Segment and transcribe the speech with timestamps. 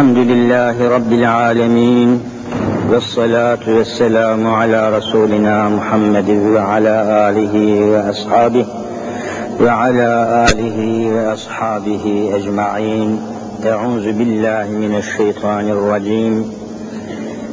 [0.00, 2.20] الحمد لله رب العالمين
[2.90, 6.96] والصلاة والسلام على رسولنا محمد وعلى
[7.28, 8.66] آله وأصحابه
[9.60, 10.10] وعلى
[10.48, 10.78] آله
[11.14, 13.20] وأصحابه أجمعين.
[13.66, 16.52] أعوذ بالله من الشيطان الرجيم.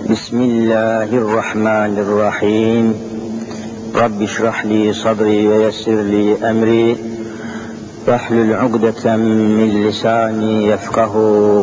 [0.10, 2.94] بسم الله الرحمن الرحيم.
[3.96, 7.07] رب اشرح لي صدري ويسر لي أمري.
[8.08, 11.14] واحلل عقدة من لساني يفقه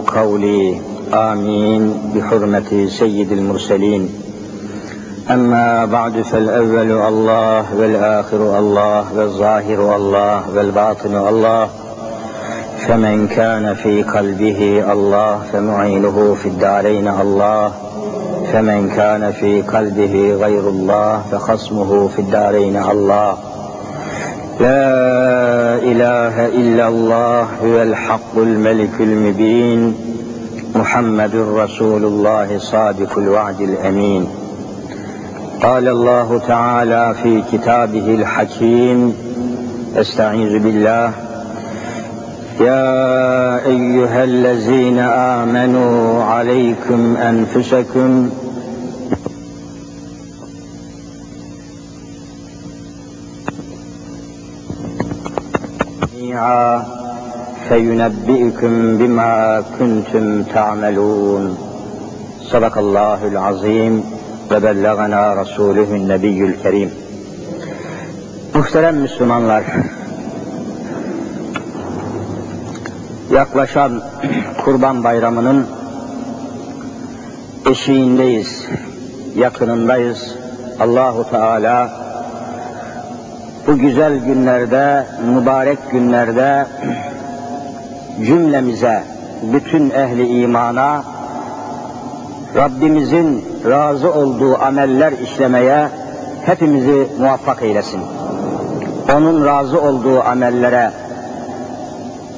[0.07, 0.81] قولي.
[1.15, 1.95] آمين.
[2.15, 4.09] بحرمة سيد المرسلين.
[5.31, 11.69] أما بعد فالأول الله والآخر الله والظاهر الله والباطن الله.
[12.79, 17.73] فمن كان في قلبه الله فمعينه في الدارين الله.
[18.53, 23.54] فمن كان في قلبه غير الله فخصمه في الدارين الله.
[24.61, 29.95] لا إله إلا الله هو الحق الملك المبين
[30.75, 34.27] محمد رسول الله صادق الوعد الأمين.
[35.63, 39.15] قال الله تعالى في كتابه الحكيم
[39.97, 41.13] أستعيذ بالله.
[42.61, 48.31] يا أيها الذين آمنوا عليكم أنفسكم
[56.34, 56.84] جميعا
[57.70, 61.58] فينبئكم بما كنتم تعملون
[62.42, 64.04] صدق الله العظيم
[64.52, 66.92] وبلغنا رسوله النبي الكريم
[68.54, 69.64] Muhterem Müslümanlar,
[73.32, 74.02] yaklaşan
[74.66, 75.68] Kurban Bayramı'nın
[77.72, 78.66] eşiğindeyiz,
[79.36, 80.36] yakınındayız.
[80.80, 82.03] Allahu Teala
[83.67, 86.67] bu güzel günlerde, mübarek günlerde
[88.27, 89.03] cümlemize,
[89.43, 91.05] bütün ehli imana
[92.57, 95.89] Rabbimizin razı olduğu ameller işlemeye
[96.47, 98.01] hepimizi muvaffak eylesin.
[99.17, 100.91] Onun razı olduğu amellere,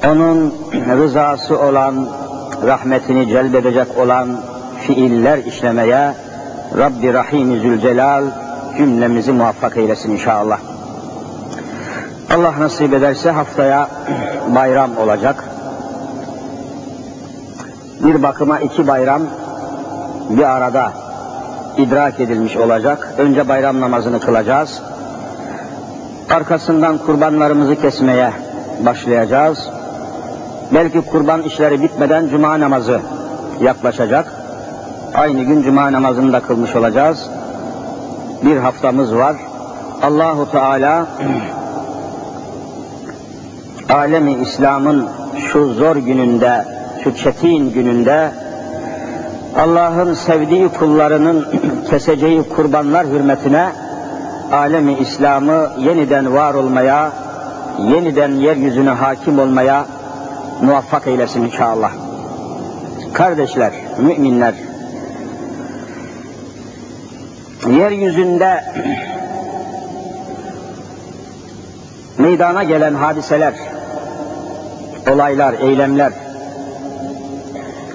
[0.05, 0.53] onun
[0.97, 2.09] rızası olan,
[2.65, 4.27] rahmetini celbedecek olan
[4.81, 6.13] fiiller işlemeye
[6.77, 8.23] Rabbi Rahim Zülcelal
[8.77, 10.76] cümlemizi muvaffak eylesin inşallah.
[12.29, 13.89] Allah nasip ederse haftaya
[14.55, 15.43] bayram olacak.
[18.03, 19.21] Bir bakıma iki bayram
[20.29, 20.91] bir arada
[21.77, 23.13] idrak edilmiş olacak.
[23.17, 24.81] Önce bayram namazını kılacağız.
[26.29, 28.31] Arkasından kurbanlarımızı kesmeye
[28.85, 29.69] başlayacağız.
[30.73, 32.99] Belki kurban işleri bitmeden cuma namazı
[33.61, 34.33] yaklaşacak.
[35.13, 37.29] Aynı gün cuma namazını da kılmış olacağız.
[38.43, 39.35] Bir haftamız var.
[40.03, 41.07] Allahu Teala
[43.89, 45.09] alemi İslam'ın
[45.51, 46.65] şu zor gününde,
[47.03, 48.31] şu çetin gününde
[49.57, 51.47] Allah'ın sevdiği kullarının
[51.89, 53.69] keseceği kurbanlar hürmetine
[54.51, 57.11] alemi İslam'ı yeniden var olmaya,
[57.79, 59.85] yeniden yeryüzüne hakim olmaya
[60.61, 61.91] muvaffak eylesin inşallah.
[63.13, 64.53] Kardeşler, müminler,
[67.69, 68.63] yeryüzünde
[72.17, 73.53] meydana gelen hadiseler,
[75.13, 76.13] olaylar, eylemler.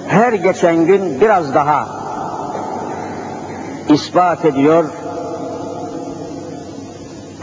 [0.07, 1.87] Her geçen gün biraz daha
[3.89, 4.85] ispat ediyor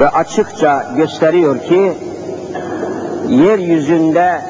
[0.00, 1.92] ve açıkça gösteriyor ki
[3.28, 4.40] yeryüzünde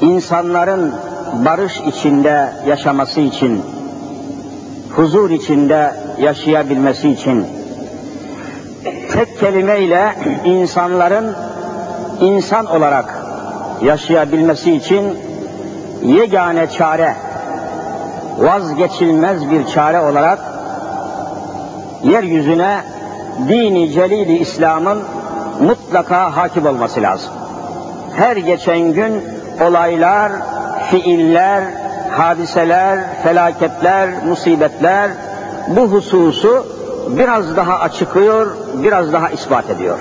[0.00, 0.94] insanların
[1.44, 3.62] barış içinde yaşaması için,
[4.96, 7.46] huzur içinde yaşayabilmesi için
[9.12, 10.14] tek kelimeyle
[10.44, 11.34] insanların
[12.20, 13.18] insan olarak
[13.82, 15.18] yaşayabilmesi için
[16.02, 17.14] yegane çare,
[18.38, 20.38] vazgeçilmez bir çare olarak
[22.02, 22.80] yeryüzüne
[23.48, 24.98] dini celili İslam'ın
[25.60, 27.30] mutlaka hakim olması lazım.
[28.16, 29.24] Her geçen gün
[29.60, 30.32] olaylar,
[30.90, 31.64] fiiller,
[32.10, 35.10] hadiseler, felaketler, musibetler
[35.68, 36.66] bu hususu
[37.08, 39.98] biraz daha açıklıyor, biraz daha ispat ediyor.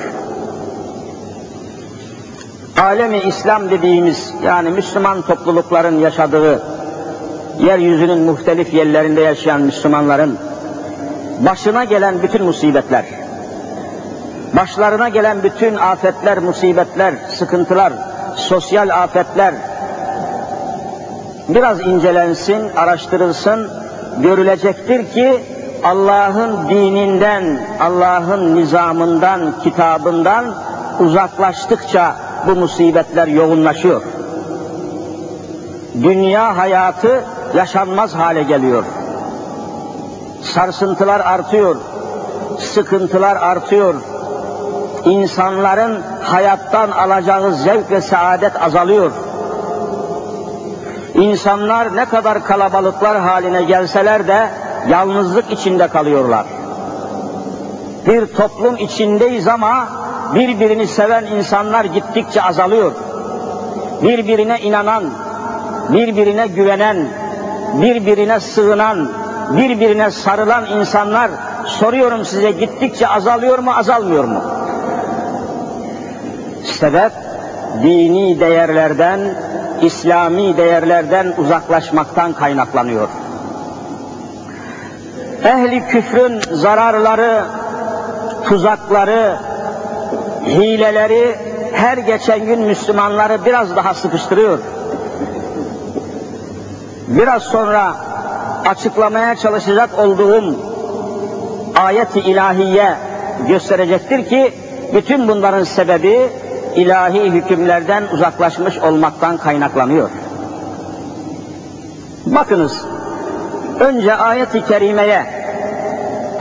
[2.83, 6.61] Alemi İslam dediğimiz yani Müslüman toplulukların yaşadığı
[7.59, 10.37] yeryüzünün muhtelif yerlerinde yaşayan Müslümanların
[11.39, 13.05] başına gelen bütün musibetler,
[14.55, 17.93] başlarına gelen bütün afetler, musibetler, sıkıntılar,
[18.35, 19.53] sosyal afetler
[21.49, 23.69] biraz incelensin, araştırılsın,
[24.21, 25.43] görülecektir ki
[25.83, 30.45] Allah'ın dininden, Allah'ın nizamından, kitabından
[30.99, 34.01] uzaklaştıkça bu musibetler yoğunlaşıyor.
[36.03, 37.23] dünya hayatı
[37.55, 38.83] yaşanmaz hale geliyor.
[40.41, 41.75] Sarsıntılar artıyor,
[42.59, 43.95] sıkıntılar artıyor.
[45.05, 49.11] İnsanların hayattan alacağı zevk ve saadet azalıyor.
[51.13, 54.49] İnsanlar ne kadar kalabalıklar haline gelseler de
[54.89, 56.45] yalnızlık içinde kalıyorlar.
[58.07, 59.87] Bir toplum içindeyiz ama
[60.35, 62.91] birbirini seven insanlar gittikçe azalıyor.
[64.01, 65.03] Birbirine inanan,
[65.89, 66.97] birbirine güvenen,
[67.73, 69.09] birbirine sığınan,
[69.49, 71.31] birbirine sarılan insanlar
[71.65, 74.41] soruyorum size gittikçe azalıyor mu, azalmıyor mu?
[76.63, 77.11] Sebep
[77.83, 79.19] dini değerlerden,
[79.81, 83.07] İslami değerlerden uzaklaşmaktan kaynaklanıyor.
[85.43, 87.43] Ehli küfrün zararları,
[88.45, 89.35] tuzakları,
[90.49, 91.35] hileleri
[91.73, 94.59] her geçen gün Müslümanları biraz daha sıkıştırıyor.
[97.07, 97.95] Biraz sonra
[98.65, 100.55] açıklamaya çalışacak olduğum
[101.75, 102.93] ayet-i ilahiye
[103.47, 104.53] gösterecektir ki
[104.93, 106.29] bütün bunların sebebi
[106.75, 110.09] ilahi hükümlerden uzaklaşmış olmaktan kaynaklanıyor.
[112.25, 112.85] Bakınız,
[113.79, 115.25] önce ayet-i kerimeye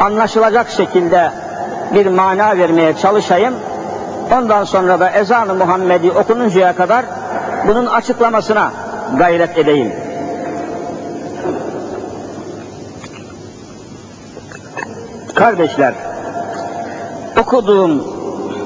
[0.01, 1.31] anlaşılacak şekilde
[1.95, 3.55] bir mana vermeye çalışayım.
[4.33, 7.05] Ondan sonra da ezan-ı Muhammedi okununcaya kadar
[7.69, 8.73] bunun açıklamasına
[9.19, 9.93] gayret edeyim.
[15.35, 15.95] Kardeşler,
[17.41, 18.05] okuduğum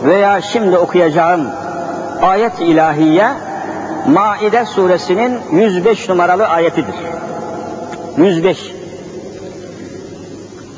[0.05, 1.47] veya şimdi okuyacağım
[2.23, 3.29] ayet ilahiye
[4.07, 6.95] Maide suresinin 105 numaralı ayetidir.
[8.17, 8.73] 105.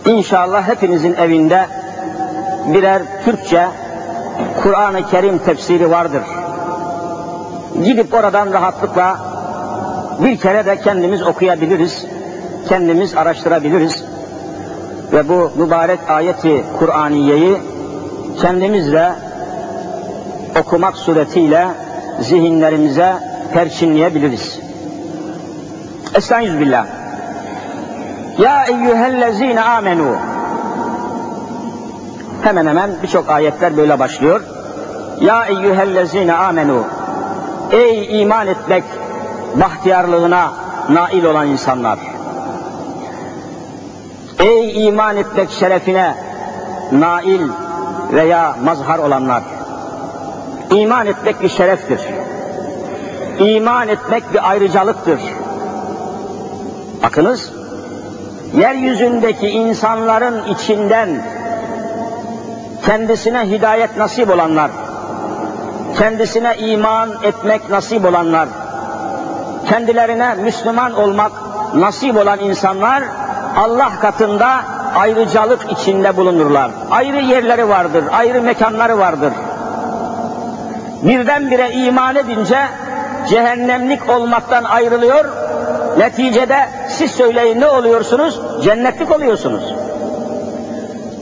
[0.06, 1.66] İnşallah hepinizin evinde
[2.66, 3.66] birer Türkçe
[4.62, 6.22] Kur'an-ı Kerim tefsiri vardır.
[7.84, 9.16] Gidip oradan rahatlıkla
[10.24, 12.06] bir kere de kendimiz okuyabiliriz,
[12.68, 14.04] kendimiz araştırabiliriz
[15.12, 17.56] ve bu mübarek ayeti Kur'aniyeyi
[18.40, 19.12] kendimizle
[20.60, 21.68] okumak suretiyle
[22.20, 23.14] zihinlerimize
[23.52, 24.60] perçinleyebiliriz.
[26.14, 26.86] Estağfirullah.
[28.38, 30.33] Ya eyyühellezine amenu.
[32.44, 34.40] Hemen hemen birçok ayetler böyle başlıyor.
[35.20, 36.84] Ya eyyühellezine amenu.
[37.72, 38.84] Ey iman etmek
[39.54, 40.52] bahtiyarlığına
[40.90, 41.98] nail olan insanlar.
[44.38, 46.14] Ey iman etmek şerefine
[46.92, 47.48] nail
[48.12, 49.42] veya mazhar olanlar.
[50.70, 52.00] İman etmek bir şereftir.
[53.38, 55.20] İman etmek bir ayrıcalıktır.
[57.02, 57.52] Bakınız,
[58.56, 61.33] yeryüzündeki insanların içinden
[62.86, 64.70] kendisine hidayet nasip olanlar,
[65.98, 68.48] kendisine iman etmek nasip olanlar,
[69.68, 71.32] kendilerine Müslüman olmak
[71.74, 73.02] nasip olan insanlar
[73.56, 74.60] Allah katında
[74.94, 76.70] ayrıcalık içinde bulunurlar.
[76.90, 79.32] Ayrı yerleri vardır, ayrı mekanları vardır.
[81.02, 82.58] Birdenbire iman edince
[83.28, 85.24] cehennemlik olmaktan ayrılıyor.
[85.98, 88.40] Neticede siz söyleyin ne oluyorsunuz?
[88.62, 89.83] Cennetlik oluyorsunuz.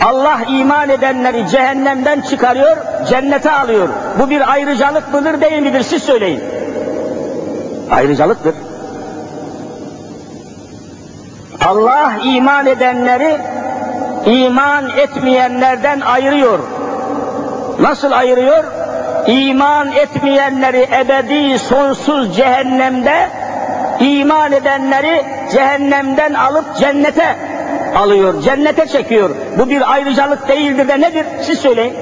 [0.05, 2.77] Allah iman edenleri cehennemden çıkarıyor,
[3.09, 3.89] cennete alıyor.
[4.19, 5.83] Bu bir ayrıcalık mıdır değil midir?
[5.83, 6.41] Siz söyleyin.
[7.91, 8.55] Ayrıcalıktır.
[11.67, 13.41] Allah iman edenleri
[14.27, 16.59] iman etmeyenlerden ayırıyor.
[17.81, 18.65] Nasıl ayırıyor?
[19.27, 23.29] İman etmeyenleri ebedi sonsuz cehennemde,
[24.01, 27.37] iman edenleri cehennemden alıp cennete
[27.97, 29.31] alıyor, cennete çekiyor.
[29.59, 31.27] Bu bir ayrıcalık değildir de nedir?
[31.43, 31.95] Siz söyleyin.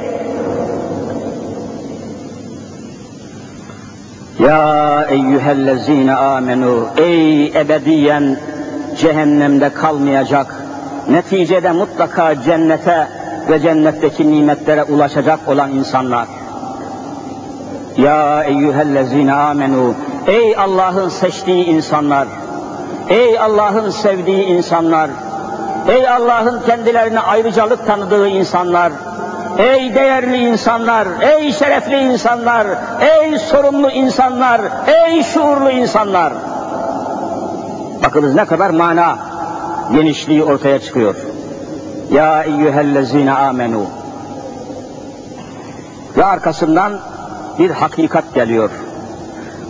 [4.39, 8.37] Ya eyyühellezine amenu ey ebediyen
[8.99, 10.65] cehennemde kalmayacak,
[11.09, 13.09] neticede mutlaka cennete
[13.51, 16.27] ve cennetteki nimetlere ulaşacak olan insanlar.
[17.97, 19.95] Ya eyyühellezine amenu
[20.27, 22.29] ey Allah'ın seçtiği insanlar,
[23.09, 25.11] ey Allah'ın sevdiği insanlar,
[25.89, 28.93] ey Allah'ın kendilerine ayrıcalık tanıdığı insanlar,
[29.59, 32.67] ey değerli insanlar, ey şerefli insanlar,
[33.01, 36.33] ey sorumlu insanlar, ey şuurlu insanlar.
[38.05, 39.19] Bakınız ne kadar mana
[39.93, 41.15] genişliği ortaya çıkıyor.
[42.13, 43.87] Ya eyyühellezine amenu.
[46.17, 46.93] Ve arkasından
[47.59, 48.71] bir hakikat geliyor.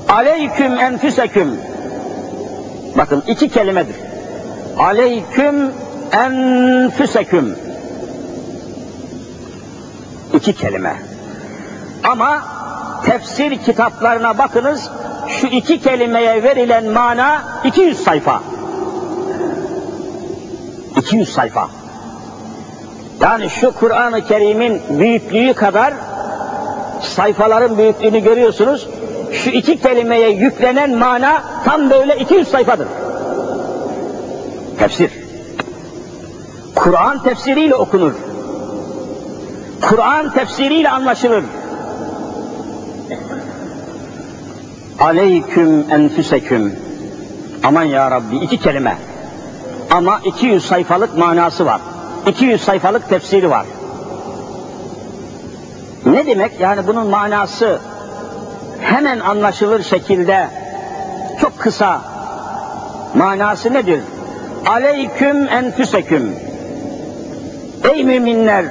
[0.09, 1.61] Aleyküm enfüseküm.
[2.99, 3.97] Bakın iki kelimedir.
[4.79, 5.73] Aleyküm
[6.13, 7.57] enfüseküm.
[10.35, 10.97] İki kelime.
[12.05, 12.43] Ama
[13.05, 14.91] tefsir kitaplarına bakınız
[15.29, 18.43] şu iki kelimeye verilen mana 200 sayfa.
[20.97, 21.69] 200 sayfa.
[23.21, 25.95] Yani şu Kur'an-ı Kerim'in büyüklüğü kadar
[27.03, 28.89] sayfaların büyüklüğünü görüyorsunuz.
[29.33, 32.89] Şu iki kelimeye yüklenen mana tam böyle 200 sayfadır.
[34.79, 35.20] Tefsir.
[36.83, 38.13] Kur'an tefsiriyle okunur.
[39.81, 41.45] Kur'an tefsiriyle anlaşılır.
[45.01, 46.75] Aleyküm enfüseküm.
[47.65, 48.97] Aman ya Rabbi iki kelime.
[49.91, 51.81] Ama 200 sayfalık manası var.
[52.27, 53.67] 200 sayfalık tefsiri var.
[56.07, 56.61] Ne demek?
[56.61, 57.79] Yani bunun manası
[58.81, 60.49] hemen anlaşılır şekilde
[61.41, 62.01] çok kısa
[63.15, 64.01] manası nedir?
[64.67, 66.50] Aleyküm enfüseküm.
[67.85, 68.65] Ey müminler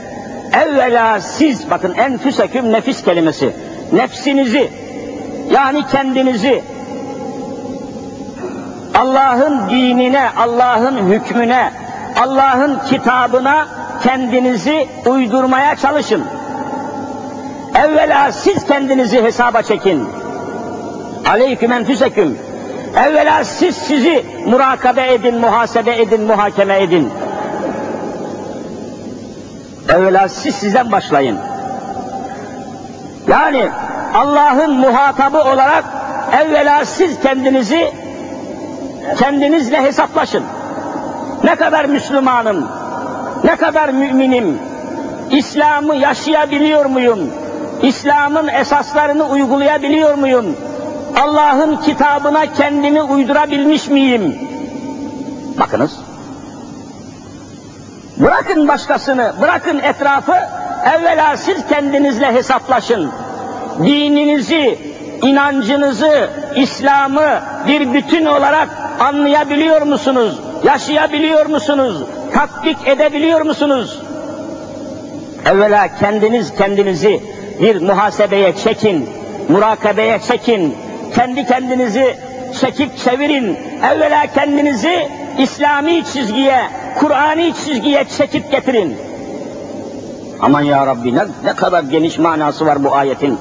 [0.53, 3.53] evvela siz bakın enfüseküm nefis kelimesi.
[3.93, 4.71] Nefsinizi
[5.51, 6.63] yani kendinizi
[8.95, 11.71] Allah'ın dinine, Allah'ın hükmüne,
[12.21, 13.67] Allah'ın kitabına
[14.03, 16.23] kendinizi uydurmaya çalışın.
[17.75, 20.09] Evvela siz kendinizi hesaba çekin.
[21.29, 22.37] Aleyküm enfüseküm.
[22.97, 27.09] Evvela siz sizi murakabe edin, muhasebe edin, muhakeme edin.
[29.89, 31.37] Evvela siz sizden başlayın.
[33.27, 33.69] Yani
[34.13, 35.83] Allah'ın muhatabı olarak
[36.41, 37.91] evvela siz kendinizi
[39.17, 40.43] kendinizle hesaplaşın.
[41.43, 42.67] Ne kadar Müslümanım,
[43.43, 44.59] ne kadar müminim,
[45.31, 47.19] İslam'ı yaşayabiliyor muyum?
[47.81, 50.57] İslam'ın esaslarını uygulayabiliyor muyum?
[51.21, 54.35] Allah'ın kitabına kendimi uydurabilmiş miyim?
[55.59, 56.08] Bakınız.
[58.19, 60.35] Bırakın başkasını, bırakın etrafı,
[60.95, 63.11] evvela siz kendinizle hesaplaşın.
[63.79, 64.79] Dininizi,
[65.23, 70.39] inancınızı, İslam'ı bir bütün olarak anlayabiliyor musunuz?
[70.63, 72.03] Yaşayabiliyor musunuz?
[72.33, 74.01] Tatbik edebiliyor musunuz?
[75.45, 77.23] Evvela kendiniz kendinizi
[77.61, 79.09] bir muhasebeye çekin,
[79.49, 80.75] murakabeye çekin,
[81.15, 82.17] kendi kendinizi
[82.61, 83.57] çekip çevirin.
[83.93, 85.07] Evvela kendinizi
[85.37, 86.61] İslami çizgiye,
[86.95, 88.97] Kur'ani çizgiye çekip getirin.
[90.41, 93.39] Aman ya Rabbi ne, ne kadar geniş manası var bu ayetin.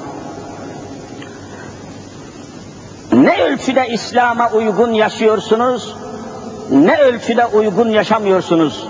[3.12, 5.96] Ne ölçüde İslam'a uygun yaşıyorsunuz,
[6.70, 8.88] ne ölçüde uygun yaşamıyorsunuz.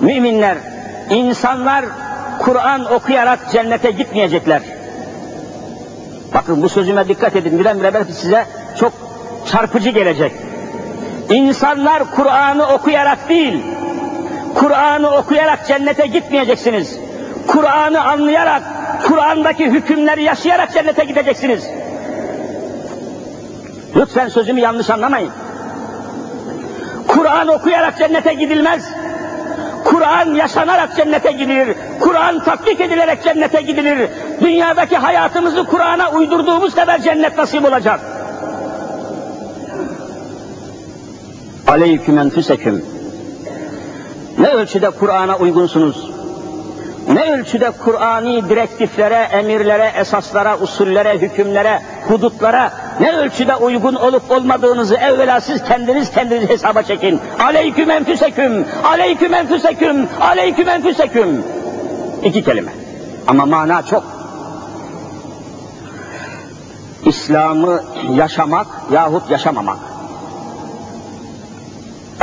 [0.00, 0.58] Müminler,
[1.10, 1.84] insanlar
[2.38, 4.62] Kur'an okuyarak cennete gitmeyecekler.
[6.34, 8.46] Bakın bu sözüme dikkat edin, birdenbire belki size
[8.78, 8.92] çok
[9.46, 10.32] çarpıcı gelecek.
[11.32, 13.62] İnsanlar Kur'an'ı okuyarak değil,
[14.54, 16.98] Kur'an'ı okuyarak cennete gitmeyeceksiniz.
[17.46, 18.62] Kur'an'ı anlayarak,
[19.06, 21.68] Kur'an'daki hükümleri yaşayarak cennete gideceksiniz.
[23.96, 25.30] Lütfen sözümü yanlış anlamayın.
[27.08, 28.88] Kur'an okuyarak cennete gidilmez.
[29.84, 31.76] Kur'an yaşanarak cennete gidilir.
[32.00, 34.08] Kur'an tatbik edilerek cennete gidilir.
[34.40, 38.00] Dünyadaki hayatımızı Kur'an'a uydurduğumuz kadar cennet nasip olacak.
[41.72, 42.84] Aleyküm enfüseküm.
[44.38, 46.10] Ne ölçüde Kur'an'a uygunsunuz?
[47.12, 55.40] Ne ölçüde Kur'ani direktiflere, emirlere, esaslara, usullere, hükümlere, hudutlara ne ölçüde uygun olup olmadığınızı evvela
[55.40, 57.20] siz kendiniz kendiniz hesaba çekin.
[57.38, 61.44] Aleyküm enfüseküm, aleyküm enfüseküm, aleyküm enfüseküm.
[62.24, 62.72] İki kelime.
[63.26, 64.04] Ama mana çok.
[67.04, 67.82] İslam'ı
[68.14, 69.78] yaşamak yahut yaşamamak.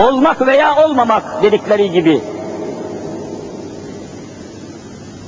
[0.03, 2.22] Olmak veya olmamak dedikleri gibi.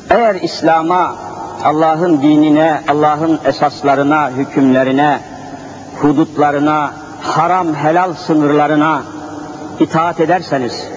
[0.10, 1.16] Eğer İslam'a,
[1.64, 5.20] Allah'ın dinine, Allah'ın esaslarına, hükümlerine,
[6.02, 9.04] hudutlarına, haram helal sınırlarına
[9.80, 10.88] itaat ederseniz,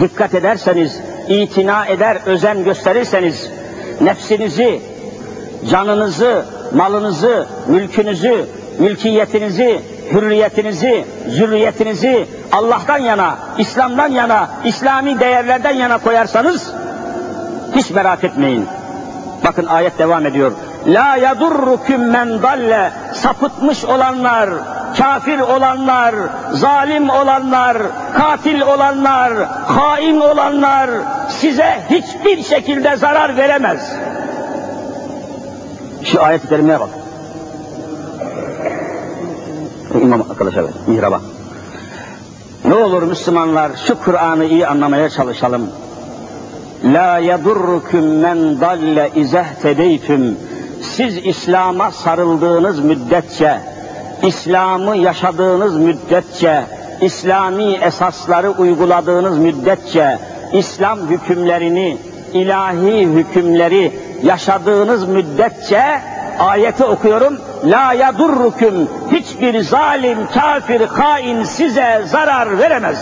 [0.00, 3.50] dikkat ederseniz, itina eder, özen gösterirseniz,
[4.00, 4.82] nefsinizi,
[5.70, 6.44] canınızı,
[6.74, 8.46] malınızı, mülkünüzü,
[8.78, 16.72] mülkiyetinizi, hürriyetinizi, zürriyetinizi Allah'tan yana, İslam'dan yana, İslami değerlerden yana koyarsanız,
[17.74, 18.66] hiç merak etmeyin.
[19.44, 20.52] Bakın ayet devam ediyor.
[20.86, 24.50] La yadurrukum men dalle sapıtmış olanlar,
[24.98, 26.14] kafir olanlar,
[26.52, 27.78] zalim olanlar,
[28.16, 29.32] katil olanlar,
[29.66, 30.90] hain olanlar
[31.28, 33.92] size hiçbir şekilde zarar veremez.
[36.04, 36.78] Şu ayet-i kerimeye
[39.98, 40.04] bak.
[40.04, 41.20] İmam arkadaşlar, mihraba.
[42.64, 45.70] Ne olur Müslümanlar şu Kur'an'ı iyi anlamaya çalışalım.
[46.84, 50.36] La yadurrukum men dalle izehtedeytüm.
[50.82, 53.60] Siz İslam'a sarıldığınız müddetçe,
[54.22, 56.64] İslam'ı yaşadığınız müddetçe,
[57.00, 60.18] İslami esasları uyguladığınız müddetçe,
[60.52, 61.96] İslam hükümlerini,
[62.32, 65.82] ilahi hükümleri yaşadığınız müddetçe
[66.38, 67.38] ayeti okuyorum.
[67.64, 72.98] La yadurrukum hiçbir zalim, kafir, hain size zarar veremez.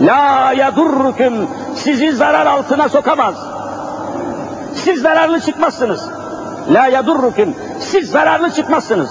[0.00, 3.34] La yadurrukum sizi zarar altına sokamaz.
[4.74, 6.08] Siz zararlı çıkmazsınız.
[6.72, 9.10] La yadurrukum siz zararlı çıkmazsınız.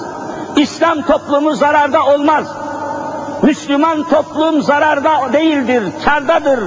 [0.58, 2.46] İslam toplumu zararda olmaz.
[3.42, 6.60] Müslüman toplum zararda değildir, kardadır.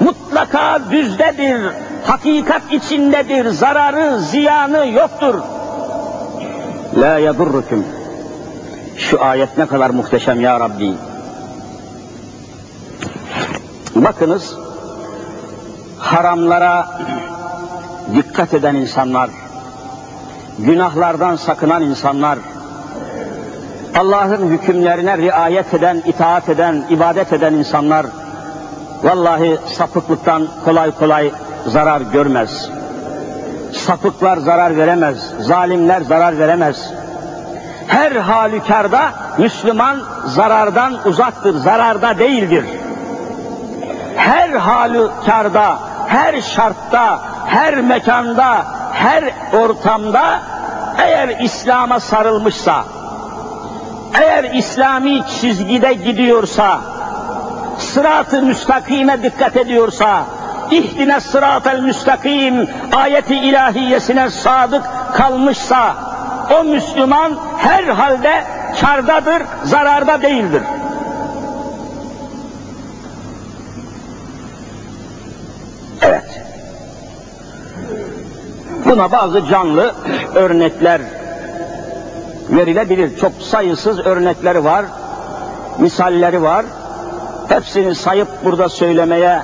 [0.00, 1.60] Mutlaka düzdedir,
[2.06, 5.34] hakikat içindedir, zararı, ziyanı yoktur.
[7.00, 7.99] La yadurrukum.
[9.00, 10.92] Şu ayet ne kadar muhteşem ya Rabbi.
[13.94, 14.56] Bakınız,
[15.98, 16.88] haramlara
[18.14, 19.30] dikkat eden insanlar,
[20.58, 22.38] günahlardan sakınan insanlar,
[23.98, 28.06] Allah'ın hükümlerine riayet eden, itaat eden, ibadet eden insanlar,
[29.02, 31.32] vallahi sapıklıktan kolay kolay
[31.66, 32.70] zarar görmez.
[33.72, 36.92] Sapıklar zarar veremez, zalimler zarar veremez.
[37.90, 42.64] Her halükarda Müslüman zarardan uzaktır, zararda değildir.
[44.16, 50.40] Her halükarda, her şartta, her mekanda, her ortamda
[50.98, 52.84] eğer İslam'a sarılmışsa,
[54.20, 56.78] eğer İslami çizgide gidiyorsa,
[57.78, 60.22] sırat-ı müstakime dikkat ediyorsa,
[60.70, 64.82] ihdine sırat-ı müstakim ayeti ilahiyesine sadık
[65.14, 66.09] kalmışsa,
[66.50, 68.44] o Müslüman her halde
[68.80, 70.62] kardadır, zararda değildir.
[76.02, 76.42] Evet.
[78.84, 79.94] Buna bazı canlı
[80.34, 81.00] örnekler
[82.50, 83.18] verilebilir.
[83.18, 84.84] Çok sayısız örnekleri var,
[85.78, 86.66] misalleri var.
[87.48, 89.42] Hepsini sayıp burada söylemeye,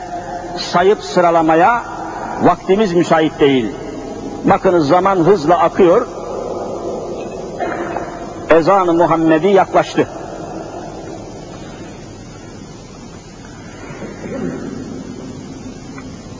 [0.58, 1.82] sayıp sıralamaya
[2.42, 3.70] vaktimiz müsait değil.
[4.44, 6.06] Bakınız zaman hızla akıyor.
[8.56, 10.08] Ezan-ı Muhammedi yaklaştı.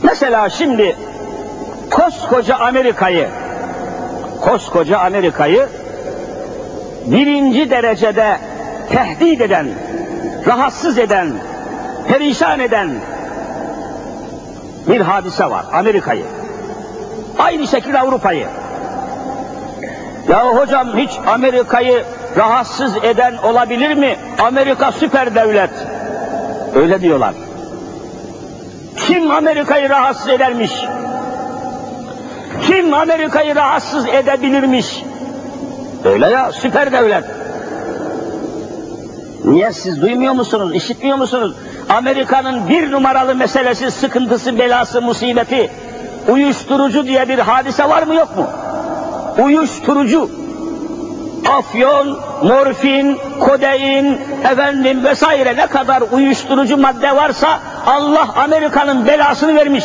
[0.02, 0.96] Mesela şimdi
[1.90, 3.28] koskoca Amerika'yı
[4.40, 5.68] koskoca Amerika'yı
[7.06, 8.38] birinci derecede
[8.90, 9.66] tehdit eden,
[10.46, 11.32] rahatsız eden,
[12.08, 12.90] perişan eden
[14.88, 16.24] bir hadise var Amerika'yı.
[17.38, 18.46] Aynı şekilde Avrupa'yı.
[20.28, 22.04] Ya hocam hiç Amerika'yı
[22.36, 24.16] rahatsız eden olabilir mi?
[24.38, 25.70] Amerika süper devlet.
[26.74, 27.34] Öyle diyorlar.
[28.96, 30.72] Kim Amerika'yı rahatsız edermiş?
[32.62, 35.02] Kim Amerika'yı rahatsız edebilirmiş?
[36.04, 37.24] Öyle ya süper devlet.
[39.44, 41.56] Niye siz duymuyor musunuz, işitmiyor musunuz?
[41.88, 45.70] Amerika'nın bir numaralı meselesi, sıkıntısı, belası, musibeti,
[46.28, 48.46] uyuşturucu diye bir hadise var mı yok mu?
[49.38, 50.30] Uyuşturucu.
[51.58, 59.84] Afyon, morfin, kodein, efendim vesaire ne kadar uyuşturucu madde varsa Allah Amerika'nın belasını vermiş.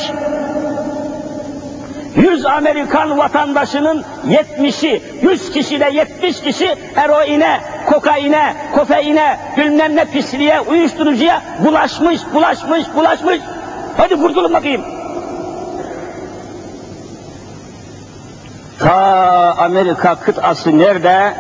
[2.16, 11.42] 100 Amerikan vatandaşının 70'i, 100 kişide 70 kişi eroine, kokaine, kofeine, bilmem ne pisliğe, uyuşturucuya
[11.66, 13.40] bulaşmış, bulaşmış, bulaşmış.
[13.98, 15.01] Hadi kurtulun bakayım.
[18.82, 21.34] Ta Amerika kıtası nerede?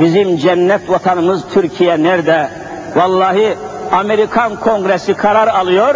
[0.00, 2.50] Bizim cennet vatanımız Türkiye nerede?
[2.96, 3.56] Vallahi
[3.92, 5.94] Amerikan Kongresi karar alıyor.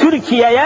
[0.00, 0.64] Türkiye'ye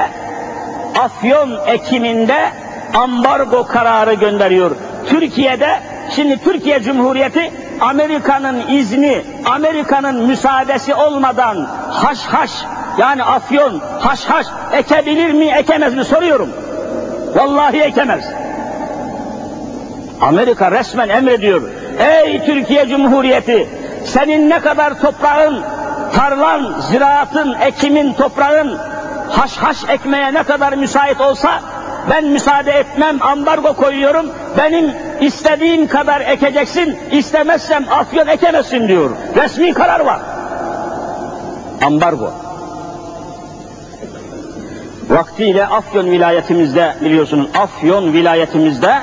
[1.00, 2.50] afyon ekiminde
[2.94, 4.70] ambargo kararı gönderiyor.
[5.06, 5.68] Türkiye'de
[6.16, 12.50] şimdi Türkiye Cumhuriyeti Amerika'nın izni, Amerika'nın müsaadesi olmadan haş haş
[12.98, 16.48] yani afyon haş haş ekebilir mi ekemez mi soruyorum.
[17.34, 18.39] Vallahi ekemez.
[20.20, 21.62] Amerika resmen emrediyor.
[21.98, 23.68] Ey Türkiye Cumhuriyeti
[24.04, 25.62] senin ne kadar toprağın,
[26.14, 28.78] tarlan, ziraatın, ekimin, toprağın
[29.28, 31.60] haş haş ekmeye ne kadar müsait olsa
[32.10, 34.26] ben müsaade etmem, ambargo koyuyorum,
[34.58, 39.10] benim istediğim kadar ekeceksin, istemezsem afyon ekemezsin diyor.
[39.36, 40.20] Resmi karar var.
[41.86, 42.32] Ambargo.
[45.08, 48.94] Vaktiyle Afyon vilayetimizde biliyorsunuz, Afyon vilayetimizde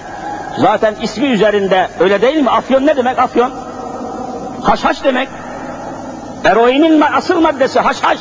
[0.57, 2.49] zaten ismi üzerinde öyle değil mi?
[2.49, 3.51] Afyon ne demek Afyon?
[4.63, 5.29] Haşhaş demek.
[6.45, 8.19] Eroinin asıl maddesi haşhaş.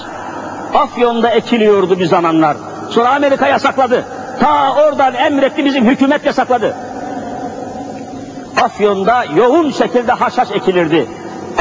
[0.74, 2.56] Afyon'da ekiliyordu bir zamanlar.
[2.90, 4.04] Sonra Amerika yasakladı.
[4.40, 6.76] Ta oradan emretti bizim hükümet yasakladı.
[8.62, 11.06] Afyon'da yoğun şekilde haşhaş ekilirdi.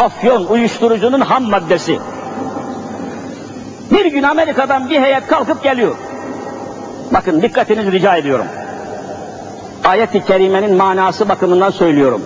[0.02, 2.00] Afyon uyuşturucunun ham maddesi.
[3.92, 5.96] Bir gün Amerika'dan bir heyet kalkıp geliyor.
[7.14, 8.46] Bakın dikkatinizi rica ediyorum.
[9.86, 12.22] Ayet-i kerimenin manası bakımından söylüyorum.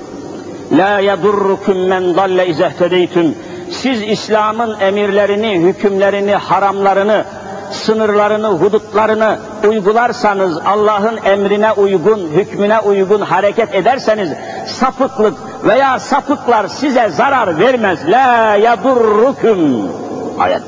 [0.72, 3.36] La yadurrukum men dalle izehtedeytüm.
[3.72, 7.24] Siz İslam'ın emirlerini, hükümlerini, haramlarını,
[7.72, 14.30] sınırlarını, hudutlarını uygularsanız, Allah'ın emrine uygun, hükmüne uygun hareket ederseniz,
[14.68, 18.00] sapıklık veya sapıklar size zarar vermez.
[18.08, 19.92] La yadurrukum.
[20.40, 20.62] Ayet.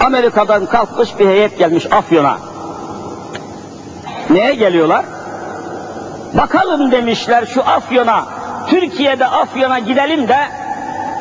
[0.00, 2.38] Amerika'dan kalkmış bir heyet gelmiş Afyon'a.
[4.30, 5.04] Neye geliyorlar?
[6.34, 8.24] Bakalım demişler şu Afyon'a,
[8.66, 10.38] Türkiye'de Afyon'a gidelim de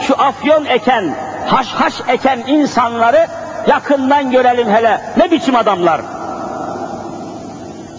[0.02, 1.16] şu Afyon eken,
[1.48, 3.28] haşhaş eken insanları
[3.68, 5.02] yakından görelim hele.
[5.18, 6.02] Ne biçim adamlar?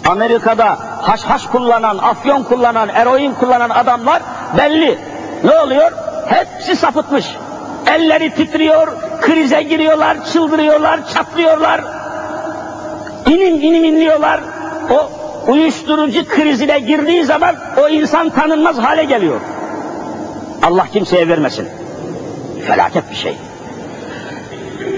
[0.09, 4.23] Amerika'da haşhaş kullanan, afyon kullanan, eroin kullanan adamlar
[4.59, 4.99] belli.
[5.44, 5.92] Ne oluyor?
[6.27, 7.37] Hepsi sapıtmış.
[7.87, 8.88] Elleri titriyor,
[9.21, 11.81] krize giriyorlar, çıldırıyorlar, çatlıyorlar.
[13.27, 14.40] İnim inim inliyorlar.
[14.90, 15.11] O
[15.46, 19.40] uyuşturucu krizine girdiği zaman o insan tanınmaz hale geliyor.
[20.62, 21.68] Allah kimseye vermesin.
[22.66, 23.37] Felaket bir şey.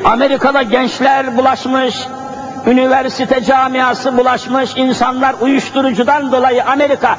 [0.05, 2.07] Amerika'da gençler bulaşmış,
[2.66, 7.18] üniversite camiası bulaşmış, insanlar uyuşturucudan dolayı Amerika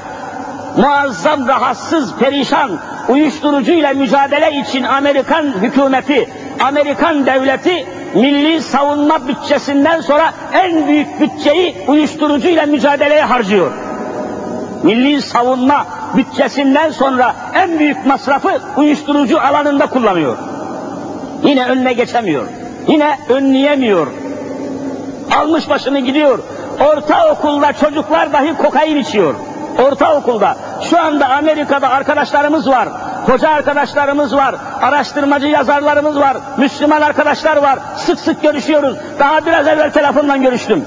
[0.77, 2.71] muazzam rahatsız, perişan,
[3.09, 12.65] uyuşturucuyla mücadele için Amerikan hükümeti, Amerikan devleti milli savunma bütçesinden sonra en büyük bütçeyi uyuşturucuyla
[12.65, 13.71] mücadeleye harcıyor.
[14.83, 15.85] Milli savunma
[16.17, 20.37] bütçesinden sonra en büyük masrafı uyuşturucu alanında kullanıyor.
[21.43, 22.47] Yine önüne geçemiyor.
[22.87, 24.07] Yine önleyemiyor.
[25.41, 26.39] Almış başını gidiyor.
[26.79, 29.35] Ortaokulda çocuklar dahi kokain içiyor.
[29.87, 30.55] Ortaokulda.
[30.89, 32.89] Şu anda Amerika'da arkadaşlarımız var.
[33.25, 34.55] Hoca arkadaşlarımız var.
[34.81, 36.37] Araştırmacı yazarlarımız var.
[36.57, 37.79] Müslüman arkadaşlar var.
[37.95, 38.97] Sık sık görüşüyoruz.
[39.19, 40.85] Daha biraz evvel telefonla görüştüm.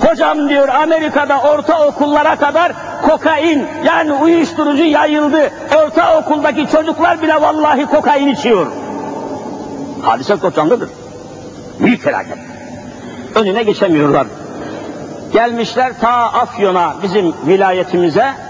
[0.00, 5.50] Hocam diyor Amerika'da ortaokullara kadar kokain yani uyuşturucu yayıldı.
[5.76, 8.66] Ortaokuldaki çocuklar bile vallahi kokain içiyor.
[10.02, 10.90] Hadise koçanlıdır.
[11.80, 12.38] Büyük felaket.
[13.34, 14.26] Önüne geçemiyorlar.
[15.32, 18.47] Gelmişler ta Afyon'a bizim vilayetimize.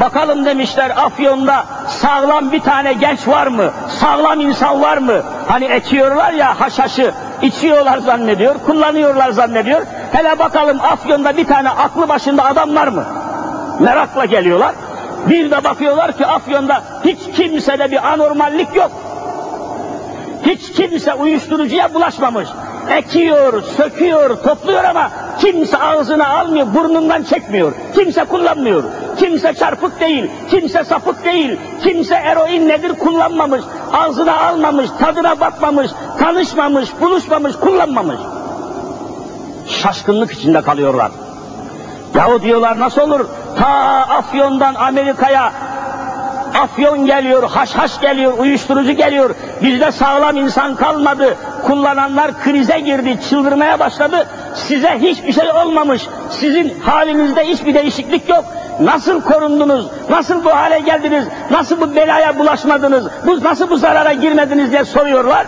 [0.00, 3.70] Bakalım demişler Afyon'da sağlam bir tane genç var mı?
[3.88, 5.22] Sağlam insan var mı?
[5.48, 9.82] Hani ekiyorlar ya haşhaşı, içiyorlar zannediyor, kullanıyorlar zannediyor.
[10.12, 13.04] Hele bakalım Afyon'da bir tane aklı başında adam var mı?
[13.80, 14.74] Merakla geliyorlar.
[15.28, 18.90] Bir de bakıyorlar ki Afyon'da hiç kimsede bir anormallik yok.
[20.46, 22.48] Hiç kimse uyuşturucuya bulaşmamış.
[22.90, 27.72] Ekiyor, söküyor, topluyor ama kimse ağzına almıyor, burnundan çekmiyor.
[27.94, 28.84] Kimse kullanmıyor.
[29.18, 33.60] Kimse çarpık değil, kimse sapık değil, kimse eroin nedir kullanmamış,
[33.92, 38.18] ağzına almamış, tadına bakmamış, tanışmamış, buluşmamış, kullanmamış.
[39.68, 41.10] Şaşkınlık içinde kalıyorlar.
[42.14, 43.26] Yahu diyorlar nasıl olur?
[43.58, 43.68] Ta
[44.08, 45.52] Afyon'dan Amerika'ya
[46.54, 49.34] afyon geliyor, haşhaş geliyor, uyuşturucu geliyor.
[49.62, 51.36] Bizde sağlam insan kalmadı.
[51.62, 54.26] Kullananlar krize girdi, çıldırmaya başladı.
[54.54, 56.06] Size hiçbir şey olmamış.
[56.30, 58.44] Sizin halinizde hiçbir değişiklik yok.
[58.80, 59.86] Nasıl korundunuz?
[60.10, 61.24] Nasıl bu hale geldiniz?
[61.50, 63.06] Nasıl bu belaya bulaşmadınız?
[63.26, 65.46] Bu nasıl bu zarara girmediniz diye soruyorlar.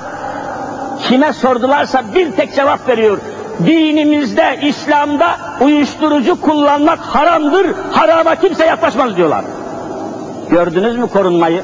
[1.03, 3.19] Kime sordularsa bir tek cevap veriyor.
[3.67, 7.67] Dinimizde, İslam'da uyuşturucu kullanmak haramdır.
[7.93, 9.45] Harama kimse yaklaşmaz diyorlar.
[10.51, 11.63] Gördünüz mü korunmayı?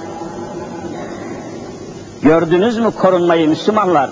[2.22, 4.10] Gördünüz mü korunmayı Müslümanlar?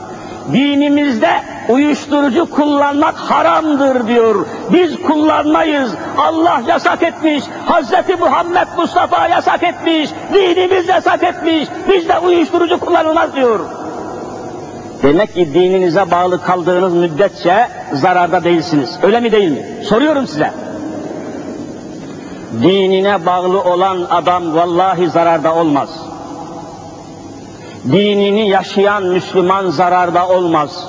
[0.53, 1.31] Dinimizde
[1.69, 4.47] uyuşturucu kullanmak haramdır diyor.
[4.73, 5.95] Biz kullanmayız.
[6.19, 7.45] Allah yasak etmiş.
[7.67, 10.11] Hazreti Muhammed Mustafa yasak etmiş.
[10.35, 11.69] Dinimiz yasak etmiş.
[11.89, 13.61] Bizde uyuşturucu kullanılmaz diyor.
[15.03, 18.99] Demek ki dininize bağlı kaldığınız müddetçe zararda değilsiniz.
[19.03, 19.85] Öyle mi değil mi?
[19.85, 20.51] Soruyorum size.
[22.53, 25.89] Dinine bağlı olan adam vallahi zararda olmaz.
[27.85, 30.89] Dinini yaşayan Müslüman zararda olmaz.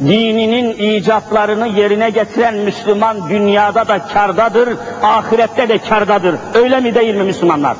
[0.00, 6.36] Dininin icatlarını yerine getiren Müslüman dünyada da kardadır, ahirette de kardadır.
[6.54, 7.76] Öyle mi değil mi Müslümanlar?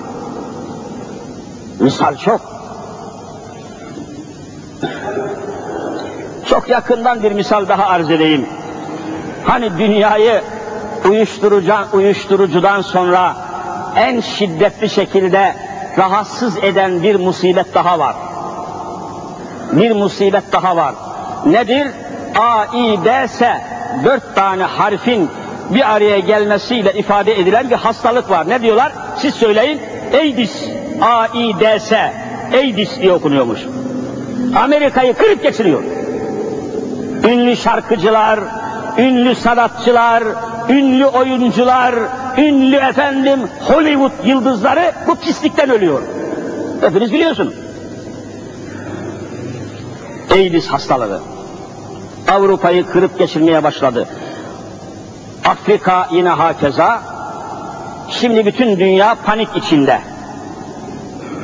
[1.81, 2.40] Misal çok.
[6.47, 8.47] Çok yakından bir misal daha arz edeyim.
[9.45, 10.42] Hani dünyayı
[11.11, 13.37] uyuşturucudan, uyuşturucudan sonra
[13.97, 15.55] en şiddetli şekilde
[15.99, 18.17] rahatsız eden bir musibet daha var.
[19.73, 20.95] Bir musibet daha var.
[21.47, 21.87] Nedir?
[22.38, 23.61] A, I, D, S
[24.05, 25.31] dört tane harfin
[25.71, 28.49] bir araya gelmesiyle ifade edilen bir hastalık var.
[28.49, 28.93] Ne diyorlar?
[29.17, 29.81] Siz söyleyin.
[30.12, 30.69] AIDS.
[31.03, 31.93] AIDS,
[32.53, 33.61] AIDS diye okunuyormuş.
[34.57, 35.83] Amerika'yı kırıp geçiriyor.
[37.25, 38.41] Ünlü şarkıcılar,
[38.99, 40.25] ünlü sanatçılar,
[40.68, 41.94] ünlü oyuncular,
[42.38, 46.03] ünlü efendim Hollywood yıldızları bu pislikten ölüyor.
[46.81, 47.55] Hepiniz biliyorsunuz.
[50.31, 51.20] AIDS hastalığı.
[52.31, 54.09] Avrupa'yı kırıp geçirmeye başladı.
[55.44, 57.03] Afrika yine hakeza.
[58.11, 60.01] Şimdi bütün dünya panik içinde.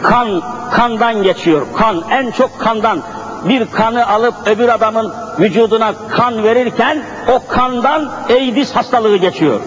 [0.03, 1.67] Kan, kandan geçiyor.
[1.77, 3.03] Kan, en çok kandan.
[3.45, 9.61] Bir kanı alıp öbür adamın vücuduna kan verirken o kandan AIDS hastalığı geçiyor.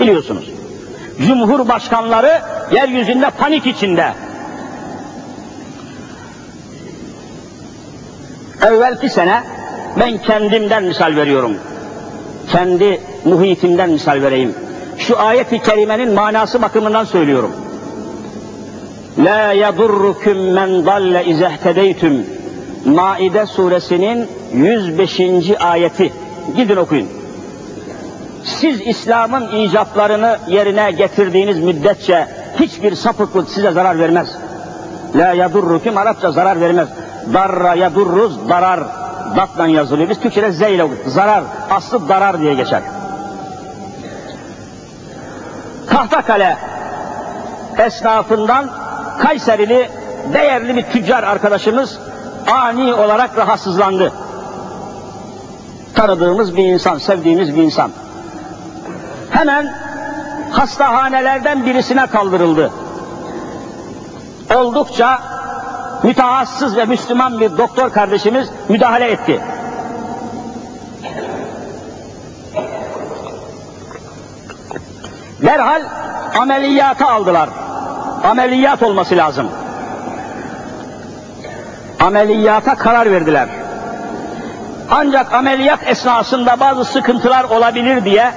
[0.00, 0.50] Biliyorsunuz.
[1.26, 2.40] Cumhurbaşkanları
[2.72, 4.12] yeryüzünde panik içinde.
[8.66, 9.42] Evvelki sene
[10.00, 11.56] ben kendimden misal veriyorum.
[12.52, 14.54] Kendi muhitimden misal vereyim.
[14.98, 17.52] Şu ayet-i kerimenin manası bakımından söylüyorum.
[19.18, 22.37] La yadurrukum men dalle izehtedeytüm.
[22.84, 25.20] Maide suresinin 105.
[25.60, 26.12] ayeti.
[26.56, 27.08] Gidin okuyun.
[28.44, 32.28] Siz İslam'ın icaplarını yerine getirdiğiniz müddetçe
[32.60, 34.28] hiçbir sapıklık size zarar vermez.
[35.14, 36.88] La yadurrukum Arapça zarar vermez.
[37.34, 38.80] Darra yadurruz darar.
[39.36, 40.10] Datla yazılıyor.
[40.10, 40.88] Biz Türkçe'de Z ile.
[41.06, 41.42] Zarar.
[41.70, 42.82] Aslı darar diye geçer.
[45.90, 46.56] Tahtakale
[47.78, 48.70] esnafından
[49.18, 49.90] Kayserili
[50.32, 51.98] değerli bir tüccar arkadaşımız
[52.52, 54.12] ani olarak rahatsızlandı.
[55.94, 57.90] Tanıdığımız bir insan, sevdiğimiz bir insan.
[59.30, 59.74] Hemen
[60.50, 62.70] hastahanelerden birisine kaldırıldı.
[64.54, 65.18] Oldukça
[66.02, 69.40] mütehassız ve Müslüman bir doktor kardeşimiz müdahale etti.
[75.42, 75.82] Derhal
[76.38, 77.48] ameliyata aldılar.
[78.24, 79.48] Ameliyat olması lazım.
[82.00, 83.48] Ameliyata karar verdiler.
[84.90, 88.32] Ancak ameliyat esnasında bazı sıkıntılar olabilir diye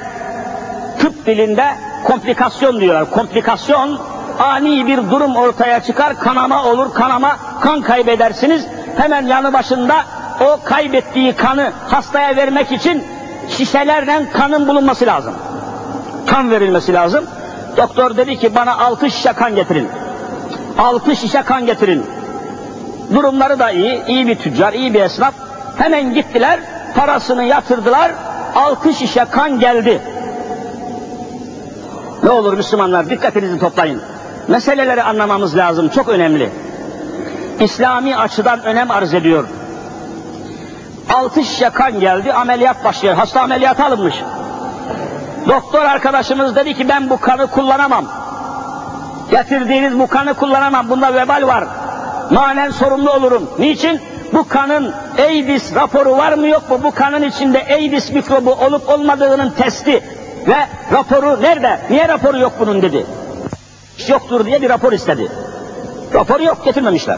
[0.99, 1.65] tıp dilinde
[2.03, 3.11] komplikasyon diyorlar.
[3.11, 3.99] Komplikasyon
[4.39, 8.65] ani bir durum ortaya çıkar, kanama olur, kanama, kan kaybedersiniz.
[8.97, 9.95] Hemen yanı başında
[10.41, 13.03] o kaybettiği kanı hastaya vermek için
[13.49, 15.33] şişelerle kanın bulunması lazım.
[16.27, 17.25] Kan verilmesi lazım.
[17.77, 19.89] Doktor dedi ki bana altı şişe kan getirin.
[20.77, 22.05] Altı şişe kan getirin.
[23.13, 25.33] Durumları da iyi, iyi bir tüccar, iyi bir esnaf.
[25.77, 26.59] Hemen gittiler,
[26.95, 28.11] parasını yatırdılar,
[28.55, 30.01] altı şişe kan geldi.
[32.23, 34.01] Ne olur Müslümanlar dikkatinizi toplayın.
[34.47, 36.49] Meseleleri anlamamız lazım, çok önemli.
[37.59, 39.47] İslami açıdan önem arz ediyor.
[41.13, 43.15] Altı şişe kan geldi, ameliyat başlıyor.
[43.15, 44.15] Hasta ameliyata alınmış.
[45.47, 48.05] Doktor arkadaşımız dedi ki ben bu kanı kullanamam.
[49.31, 50.89] Getirdiğiniz bu kanı kullanamam.
[50.89, 51.63] Bunda vebal var.
[52.31, 53.49] Manen sorumlu olurum.
[53.59, 53.99] Niçin?
[54.33, 56.79] Bu kanın AIDS raporu var mı yok mu?
[56.83, 60.03] Bu kanın içinde AIDS mikrobu olup olmadığının testi
[60.47, 60.55] ve
[60.93, 61.79] raporu nerede?
[61.89, 63.05] Niye raporu yok bunun dedi.
[64.07, 65.27] Yoktur diye bir rapor istedi.
[66.13, 67.17] Raporu yok getirmemişler.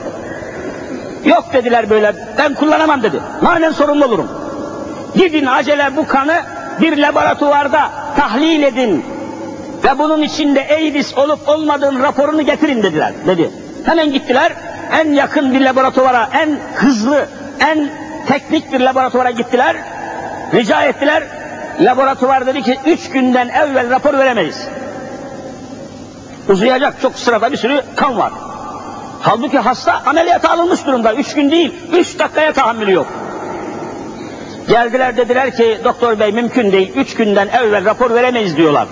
[1.25, 3.19] Yok dediler böyle ben kullanamam dedi.
[3.41, 4.27] Manen sorumlu olurum.
[5.15, 6.41] Gidin acele bu kanı
[6.81, 9.05] bir laboratuvarda tahlil edin
[9.83, 13.51] ve bunun içinde AIDS olup olmadığın raporunu getirin dediler dedi.
[13.85, 14.53] Hemen gittiler
[14.93, 17.25] en yakın bir laboratuvara en hızlı
[17.59, 17.89] en
[18.27, 19.75] teknik bir laboratuvara gittiler
[20.53, 21.23] rica ettiler
[21.81, 24.67] laboratuvar dedi ki üç günden evvel rapor veremeyiz.
[26.49, 28.31] Uzayacak çok sırada bir sürü kan var.
[29.21, 31.13] Halbuki hasta ameliyata alınmış durumda.
[31.13, 33.07] Üç gün değil, üç dakikaya tahammülü yok.
[34.67, 38.87] Geldiler dediler ki doktor bey mümkün değil, üç günden evvel rapor veremeyiz diyorlar.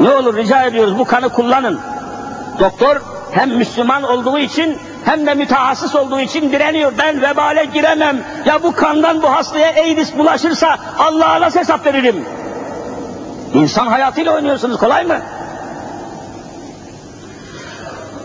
[0.00, 1.80] Ne olur rica ediyoruz bu kanı kullanın.
[2.60, 2.96] Doktor
[3.32, 6.92] hem Müslüman olduğu için hem de mütehassıs olduğu için direniyor.
[6.98, 8.18] Ben vebale giremem.
[8.44, 12.24] Ya bu kandan bu hastaya AIDS bulaşırsa Allah'a nasıl hesap veririm?
[13.54, 15.18] İnsan hayatıyla oynuyorsunuz kolay mı?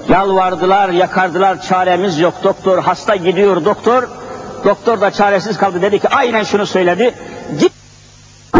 [0.10, 4.04] Yalvardılar, yakardılar, çaremiz yok doktor, hasta gidiyor doktor.
[4.66, 7.13] Doktor da çaresiz kaldı dedi ki aynen şunu söyledi.
[7.60, 7.72] Git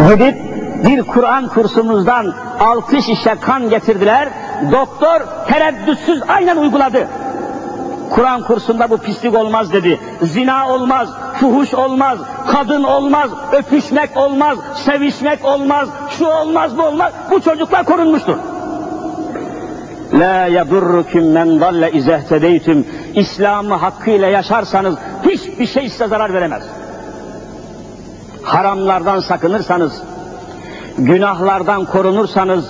[0.08, 0.53] gidip
[0.84, 4.28] bir Kur'an kursumuzdan altı şişe kan getirdiler.
[4.72, 7.08] Doktor tereddütsüz aynen uyguladı.
[8.10, 10.00] Kur'an kursunda bu pislik olmaz dedi.
[10.22, 11.08] Zina olmaz,
[11.40, 17.12] fuhuş olmaz, kadın olmaz, öpüşmek olmaz, sevişmek olmaz, şu olmaz bu olmaz.
[17.30, 18.36] Bu çocuklar korunmuştur.
[20.12, 22.86] La yadurrukum men dalle izehtedeytüm.
[23.14, 26.62] İslam'ı hakkıyla yaşarsanız hiçbir şey size zarar veremez.
[28.42, 30.02] Haramlardan sakınırsanız,
[30.98, 32.64] günahlardan korunursanız,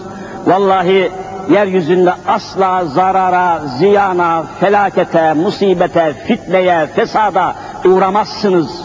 [0.47, 1.11] vallahi
[1.51, 8.85] yeryüzünde asla zarara, ziyana, felakete, musibete, fitneye, fesada uğramazsınız.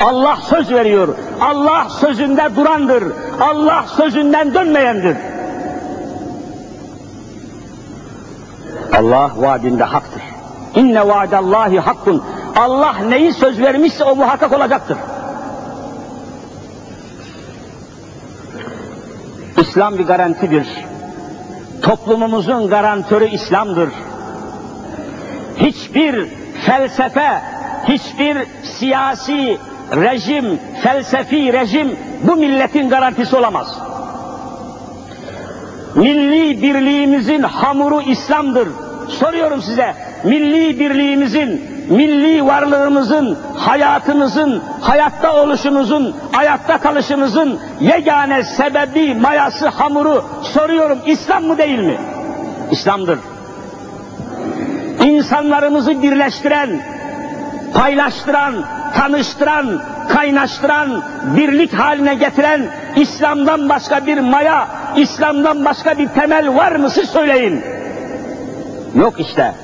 [0.00, 1.08] Allah söz veriyor.
[1.40, 3.04] Allah sözünde durandır.
[3.40, 5.16] Allah sözünden dönmeyendir.
[8.98, 10.22] Allah vaadinde haktır.
[10.74, 12.24] İnne vaadallahi hakkun.
[12.56, 14.96] Allah neyi söz vermişse o muhakkak olacaktır.
[19.70, 20.66] İslam bir garantidir.
[21.82, 23.88] Toplumumuzun garantörü İslam'dır.
[25.56, 26.26] Hiçbir
[26.66, 27.42] felsefe,
[27.88, 29.58] hiçbir siyasi
[29.92, 33.78] rejim, felsefi rejim bu milletin garantisi olamaz.
[35.94, 38.68] Milli birliğimizin hamuru İslam'dır.
[39.08, 50.24] Soruyorum size, milli birliğimizin, milli varlığımızın, hayatımızın, hayatta oluşumuzun, hayatta kalışımızın yegane sebebi, mayası, hamuru
[50.42, 51.96] soruyorum İslam mı değil mi?
[52.70, 53.18] İslam'dır.
[55.04, 56.80] İnsanlarımızı birleştiren,
[57.74, 58.54] paylaştıran,
[58.94, 61.02] tanıştıran, kaynaştıran,
[61.36, 62.62] birlik haline getiren
[62.96, 67.64] İslam'dan başka bir maya, İslam'dan başka bir temel var mı siz söyleyin.
[68.94, 69.54] Yok işte.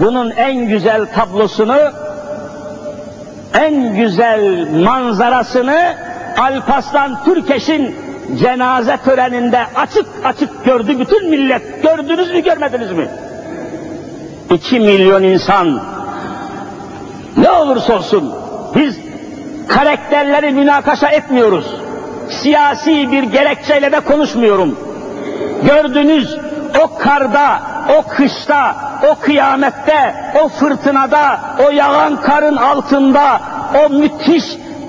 [0.00, 1.78] Bunun en güzel tablosunu,
[3.60, 5.94] en güzel manzarasını
[6.38, 7.96] Alparslan Türkeş'in
[8.40, 11.82] cenaze töreninde açık açık gördü bütün millet.
[11.82, 13.08] Gördünüz mü görmediniz mi?
[14.50, 15.80] İki milyon insan
[17.36, 18.34] ne olursa olsun
[18.74, 18.98] biz
[19.68, 21.66] karakterleri münakaşa etmiyoruz.
[22.30, 24.78] Siyasi bir gerekçeyle de konuşmuyorum.
[25.66, 26.38] Gördünüz
[26.84, 27.62] o karda,
[27.98, 28.74] o kışta,
[29.10, 30.14] o kıyamette,
[30.44, 33.40] o fırtınada, o yağan karın altında,
[33.84, 34.44] o müthiş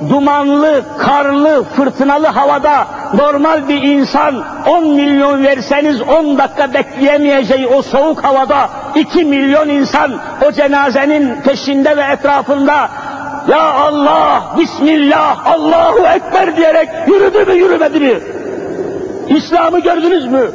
[0.10, 8.23] dumanlı, karlı, fırtınalı havada normal bir insan 10 milyon verseniz 10 dakika bekleyemeyeceği o soğuk
[8.23, 10.12] havada 2 milyon insan
[10.47, 12.89] o cenazenin peşinde ve etrafında
[13.47, 18.19] ya Allah, Bismillah, Allahu Ekber diyerek yürüdü mü yürümedi mi?
[19.27, 20.51] İslam'ı gördünüz mü?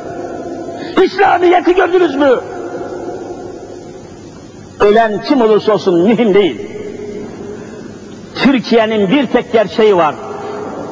[1.05, 2.41] İslamiyet'i gördünüz mü?
[4.81, 6.69] Ölen kim olursa olsun mühim değil.
[8.35, 10.15] Türkiye'nin bir tek gerçeği var.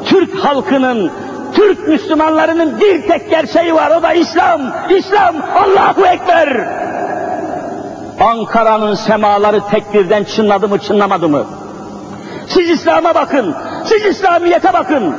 [0.05, 1.11] Türk halkının,
[1.55, 3.93] Türk Müslümanlarının bir tek gerçeği var.
[3.99, 4.61] O da İslam.
[4.91, 5.37] İslam.
[5.55, 6.69] Allahu Ekber.
[8.21, 11.47] Ankara'nın semaları tekbirden çınladı mı çınlamadı mı?
[12.49, 13.55] Siz İslam'a bakın.
[13.85, 15.15] Siz İslamiyet'e bakın.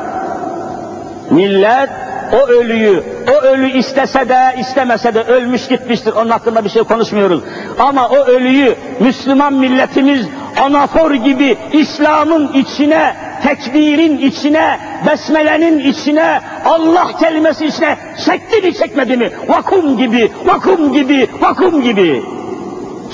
[1.32, 1.90] Millet
[2.34, 6.14] o ölüyü, o ölü istese de istemese de ölmüş gitmiştir.
[6.14, 7.42] Onun hakkında bir şey konuşmuyoruz.
[7.80, 10.28] Ama o ölüyü Müslüman milletimiz
[10.62, 19.32] anafor gibi İslam'ın içine, tekbirin içine, besmelenin içine, Allah kelimesi içine çekti mi çekmedi mi?
[19.48, 22.24] Vakum gibi, vakum gibi, vakum gibi.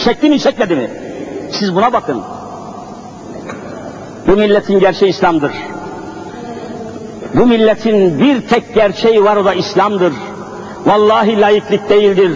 [0.04, 0.90] Çekti mi çekmedi mi?
[1.52, 2.22] Siz buna bakın.
[4.28, 5.52] Bu milletin gerçeği İslam'dır.
[7.34, 10.14] Bu milletin bir tek gerçeği var o da İslam'dır.
[10.86, 12.32] Vallahi layıklık değildir.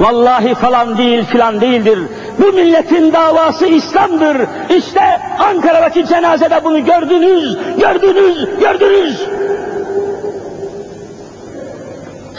[0.00, 1.98] Vallahi falan değil filan değildir.
[2.38, 4.36] Bu milletin davası İslam'dır.
[4.76, 9.20] İşte Ankara'daki cenazede bunu gördünüz, gördünüz, gördünüz.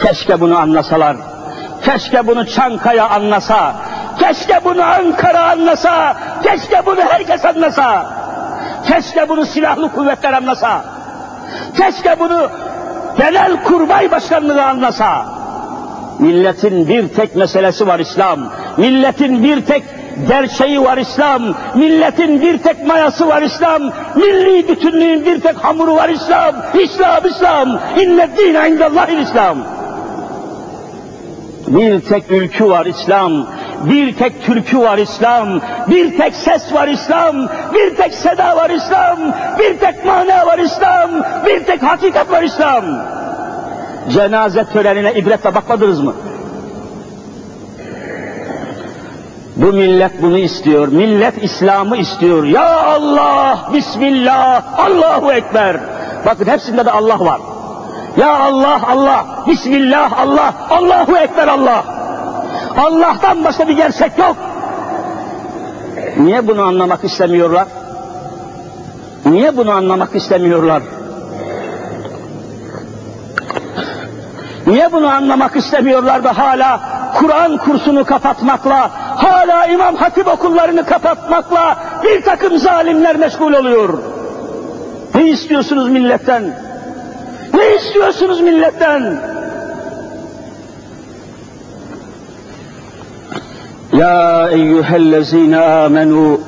[0.02, 1.16] Keşke bunu anlasalar.
[1.84, 3.76] Keşke bunu Çankaya anlasa.
[4.18, 6.16] Keşke bunu Ankara anlasa.
[6.42, 8.06] Keşke bunu herkes anlasa.
[8.86, 10.91] Keşke bunu silahlı kuvvetler anlasa.
[11.76, 12.50] Keşke bunu
[13.18, 15.26] genel kurmay başkanlığı anlasa.
[16.18, 18.40] Milletin bir tek meselesi var İslam.
[18.76, 19.82] Milletin bir tek
[20.28, 21.42] gerçeği var İslam.
[21.74, 23.82] Milletin bir tek mayası var İslam.
[24.16, 26.54] Milli bütünlüğün bir tek hamuru var İslam.
[26.80, 27.80] İslam, İslam.
[28.00, 29.58] İnne dine indallahil İslam.
[31.76, 33.46] Bir tek ülkü var İslam.
[33.84, 39.18] Bir tek türkü var İslam, bir tek ses var İslam, bir tek seda var İslam,
[39.58, 41.10] bir tek mana var İslam,
[41.46, 42.84] bir tek hakikat var İslam.
[44.08, 46.14] Cenaze törenine ibretle bakmadınız mı?
[49.56, 50.88] Bu millet bunu istiyor.
[50.88, 52.44] Millet İslam'ı istiyor.
[52.44, 55.80] Ya Allah, Bismillah, Allahu Ekber.
[56.26, 57.40] Bakın hepsinde de Allah var.
[58.16, 61.84] Ya Allah, Allah, Bismillah, Allah, Allahu Ekber, Allah.
[62.76, 64.36] Allah'tan başka bir gerçek yok.
[66.16, 67.66] Niye bunu anlamak istemiyorlar?
[69.24, 70.82] Niye bunu anlamak istemiyorlar?
[74.66, 76.80] Niye bunu anlamak istemiyorlar da hala
[77.18, 83.98] Kur'an kursunu kapatmakla, hala İmam Hatip okullarını kapatmakla bir takım zalimler meşgul oluyor?
[85.14, 86.71] Ne istiyorsunuz milletten?
[87.54, 89.20] Ne istiyorsunuz milletten?
[93.92, 96.40] Ya eyyühellezine amenu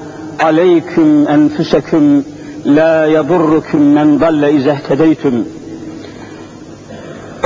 [0.43, 2.25] aleyküm enfüseküm
[2.67, 5.49] la yadurrukum men dalle izehtedeytüm.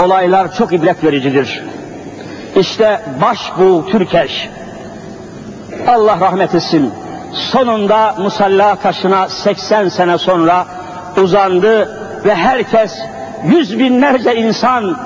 [0.04, 1.62] Olaylar çok ibret vericidir.
[2.56, 4.48] İşte başbu Türkeş.
[5.86, 6.90] Allah rahmet etsin.
[7.32, 10.66] Sonunda musalla taşına 80 sene sonra
[11.22, 12.92] uzandı ve herkes
[13.44, 14.96] yüz binlerce insan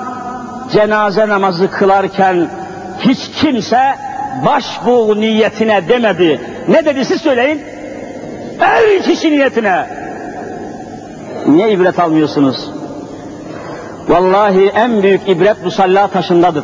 [0.73, 2.47] cenaze namazı kılarken
[2.99, 3.95] hiç kimse
[4.45, 6.41] başbuğ niyetine demedi.
[6.67, 7.61] Ne dedi siz söyleyin?
[8.59, 9.87] Her kişi niyetine.
[11.47, 12.69] Niye ibret almıyorsunuz?
[14.07, 16.63] Vallahi en büyük ibret musalla taşındadır.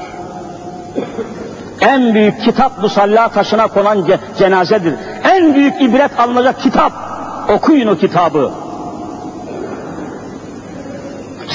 [1.82, 4.94] En büyük kitap musalla taşına konan ce cenazedir.
[5.24, 6.94] En büyük ibret alınacak kitap.
[7.50, 8.52] Okuyun o kitabı.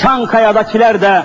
[0.05, 1.23] Çankaya'dakiler de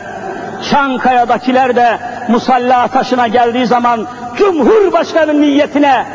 [0.72, 4.08] Çankaya'dakiler de musalla taşına geldiği zaman
[4.38, 6.06] Cumhurbaşkanı niyetine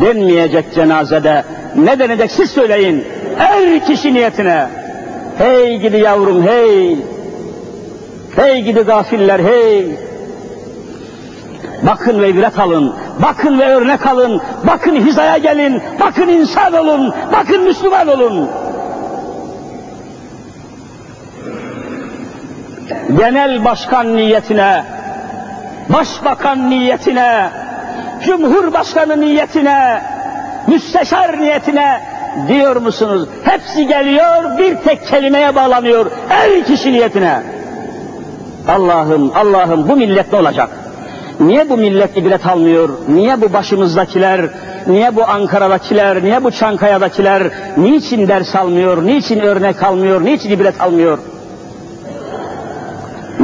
[0.00, 1.44] denmeyecek cenazede.
[1.76, 3.04] Ne denecek siz söyleyin.
[3.38, 4.66] Her kişi niyetine.
[5.38, 6.96] Hey gidi yavrum hey.
[8.36, 9.86] Hey gidi gafiller hey.
[11.82, 12.94] Bakın ve ibret alın.
[13.22, 14.40] Bakın ve örnek alın.
[14.66, 15.82] Bakın hizaya gelin.
[16.00, 17.14] Bakın insan olun.
[17.32, 18.48] Bakın Müslüman olun.
[23.18, 24.84] Genel başkan niyetine,
[25.88, 27.50] başbakan niyetine,
[28.26, 30.02] cumhurbaşkanı niyetine,
[30.66, 32.00] müsteşar niyetine
[32.48, 33.28] diyor musunuz?
[33.44, 36.10] Hepsi geliyor bir tek kelimeye bağlanıyor.
[36.28, 37.42] Her kişi niyetine.
[38.68, 40.68] Allah'ım, Allah'ım bu millet ne olacak?
[41.40, 42.88] Niye bu millet ibret almıyor?
[43.08, 44.40] Niye bu başımızdakiler,
[44.86, 47.42] niye bu Ankara'dakiler, niye bu Çankaya'dakiler
[47.76, 51.18] niçin ders almıyor, niçin örnek almıyor, niçin ibret almıyor?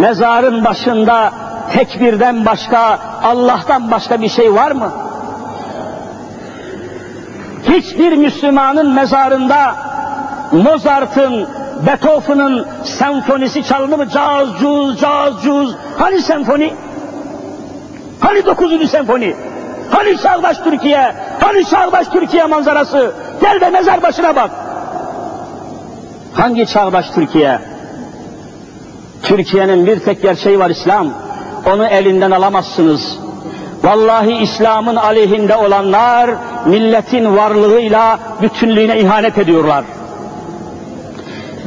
[0.00, 1.32] Mezarın başında
[1.72, 4.92] tekbirden başka, Allah'tan başka bir şey var mı?
[7.62, 9.74] Hiçbir Müslümanın mezarında
[10.52, 11.48] Mozart'ın,
[11.86, 14.08] Beethoven'ın senfonisi çalınır mı?
[14.08, 15.76] Caz, cuz, caz, cuz.
[15.98, 16.74] Hani senfoni?
[18.20, 19.36] Hani dokuzuncu senfoni?
[19.90, 21.14] Hani Çağdaş Türkiye?
[21.40, 23.12] Hani Çağdaş Türkiye manzarası?
[23.40, 24.50] Gel de mezar başına bak.
[26.34, 27.79] Hangi Çağdaş Türkiye?
[29.22, 31.08] Türkiye'nin bir tek gerçeği var İslam.
[31.66, 33.18] Onu elinden alamazsınız.
[33.84, 36.30] Vallahi İslam'ın aleyhinde olanlar
[36.66, 39.84] milletin varlığıyla bütünlüğüne ihanet ediyorlar.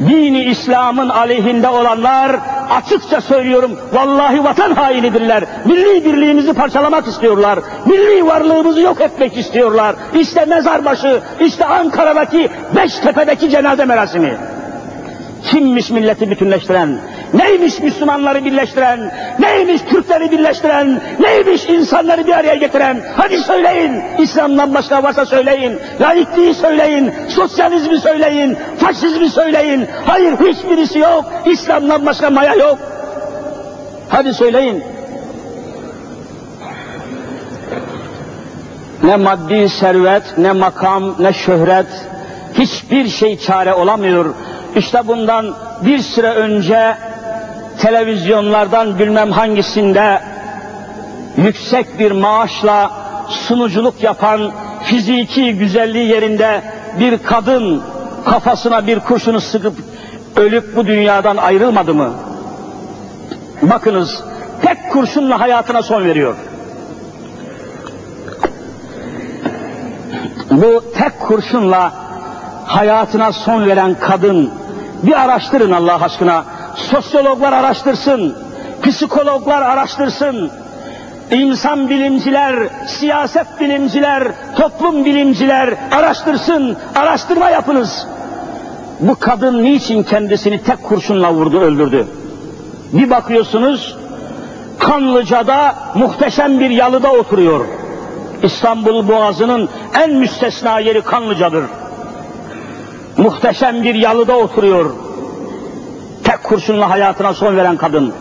[0.08, 2.36] Dini İslam'ın aleyhinde olanlar
[2.70, 5.44] açıkça söylüyorum vallahi vatan hainidirler.
[5.64, 7.58] Milli birliğimizi parçalamak istiyorlar.
[7.86, 9.96] Milli varlığımızı yok etmek istiyorlar.
[10.14, 14.36] İşte mezarbaşı, işte Ankara'daki Beştepe'deki cenaze merasimi.
[15.44, 16.98] Kimmiş milleti bütünleştiren?
[17.34, 19.12] Neymiş Müslümanları birleştiren?
[19.38, 21.00] Neymiş Türkleri birleştiren?
[21.20, 23.00] Neymiş insanları bir araya getiren?
[23.16, 24.02] Hadi söyleyin.
[24.18, 25.78] İslam'dan başka varsa söyleyin.
[26.00, 27.12] Laikliği söyleyin.
[27.28, 28.56] Sosyalizmi söyleyin.
[28.78, 29.86] Faşizmi söyleyin.
[30.06, 31.24] Hayır hiçbirisi yok.
[31.46, 32.78] İslam'dan başka maya yok.
[34.08, 34.84] Hadi söyleyin.
[39.02, 41.86] Ne maddi servet, ne makam, ne şöhret,
[42.58, 44.34] hiçbir şey çare olamıyor.
[44.76, 45.54] İşte bundan
[45.84, 46.96] bir süre önce
[47.78, 50.20] televizyonlardan bilmem hangisinde
[51.36, 52.90] yüksek bir maaşla
[53.28, 54.52] sunuculuk yapan
[54.84, 56.62] fiziki güzelliği yerinde
[57.00, 57.82] bir kadın
[58.24, 59.74] kafasına bir kurşunu sıkıp
[60.36, 62.10] ölüp bu dünyadan ayrılmadı mı?
[63.62, 64.24] Bakınız
[64.62, 66.34] tek kurşunla hayatına son veriyor.
[70.50, 71.92] Bu tek kurşunla
[72.66, 74.50] hayatına son veren kadın
[75.02, 76.44] bir araştırın Allah aşkına.
[76.76, 78.36] Sosyologlar araştırsın,
[78.82, 80.50] psikologlar araştırsın,
[81.30, 82.54] insan bilimciler,
[82.86, 88.06] siyaset bilimciler, toplum bilimciler araştırsın, araştırma yapınız.
[89.00, 92.06] Bu kadın niçin kendisini tek kurşunla vurdu, öldürdü?
[92.92, 93.96] Bir bakıyorsunuz,
[94.78, 97.64] Kanlıca'da muhteşem bir yalıda oturuyor.
[98.42, 99.68] İstanbul Boğazı'nın
[99.98, 101.64] en müstesna yeri Kanlıca'dır.
[103.16, 105.03] Muhteşem bir yalıda oturuyor.
[106.44, 108.12] Kurşunla hayatına son veren kadın.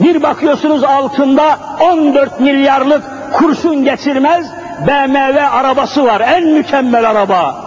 [0.00, 3.02] Bir bakıyorsunuz altında 14 milyarlık
[3.32, 4.46] kurşun geçirmez
[4.86, 6.20] BMW arabası var.
[6.20, 7.64] En mükemmel araba.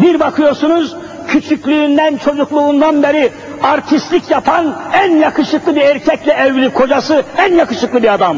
[0.00, 0.96] Bir bakıyorsunuz
[1.28, 3.32] küçüklüğünden çocukluğundan beri
[3.62, 8.36] artistlik yapan en yakışıklı bir erkekle evli kocası en yakışıklı bir adam.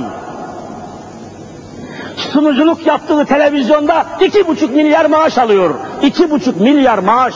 [2.16, 5.74] Sunuculuk yaptığı televizyonda iki buçuk milyar maaş alıyor.
[6.02, 7.34] İki buçuk milyar maaş.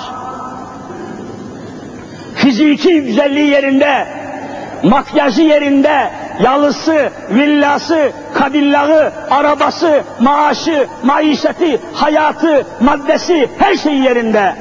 [2.47, 4.07] Fiziki güzelliği yerinde,
[4.83, 6.11] makyajı yerinde,
[6.43, 14.55] yalısı, villası, kadillağı, arabası, maaşı, maişeti, hayatı, maddesi her şey yerinde.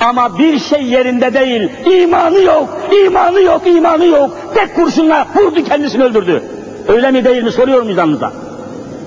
[0.00, 1.70] Ama bir şey yerinde değil.
[1.86, 2.68] İmanı yok,
[3.04, 4.30] imanı yok, imanı yok.
[4.54, 6.42] Tek kurşunla vurdu kendisini öldürdü.
[6.88, 8.32] Öyle mi değil mi soruyorum vicdanınıza.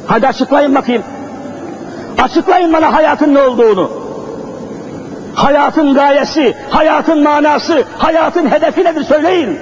[0.07, 1.03] Hadi açıklayın bakayım.
[2.23, 4.02] Açıklayın bana hayatın ne olduğunu.
[5.35, 9.59] Hayatın gayesi, hayatın manası, hayatın hedefi nedir söyleyin.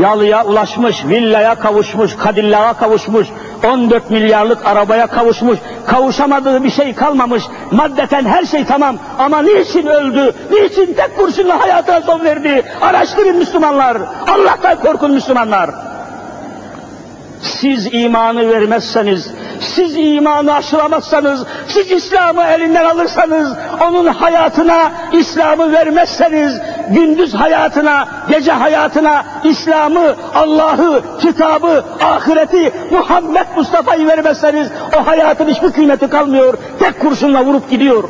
[0.00, 3.28] Yalıya ulaşmış, villaya kavuşmuş, kadillağa kavuşmuş,
[3.64, 10.34] 14 milyarlık arabaya kavuşmuş, kavuşamadığı bir şey kalmamış, maddeten her şey tamam ama niçin öldü,
[10.50, 12.62] niçin tek kurşunla hayatına son verdi?
[12.80, 13.98] Araştırın Müslümanlar,
[14.28, 15.89] Allah'tan korkun Müslümanlar.
[17.42, 19.28] Siz imanı vermezseniz,
[19.60, 23.52] siz imanı aşılamazsanız, siz İslam'ı elinden alırsanız,
[23.88, 26.52] onun hayatına İslam'ı vermezseniz,
[26.88, 34.68] gündüz hayatına, gece hayatına İslam'ı, Allah'ı, kitabı, ahireti, Muhammed Mustafa'yı vermezseniz,
[34.98, 38.04] o hayatın hiçbir kıymeti kalmıyor, tek kurşunla vurup gidiyor.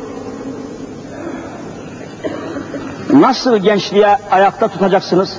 [3.13, 5.37] Nasıl gençliğe ayakta tutacaksınız?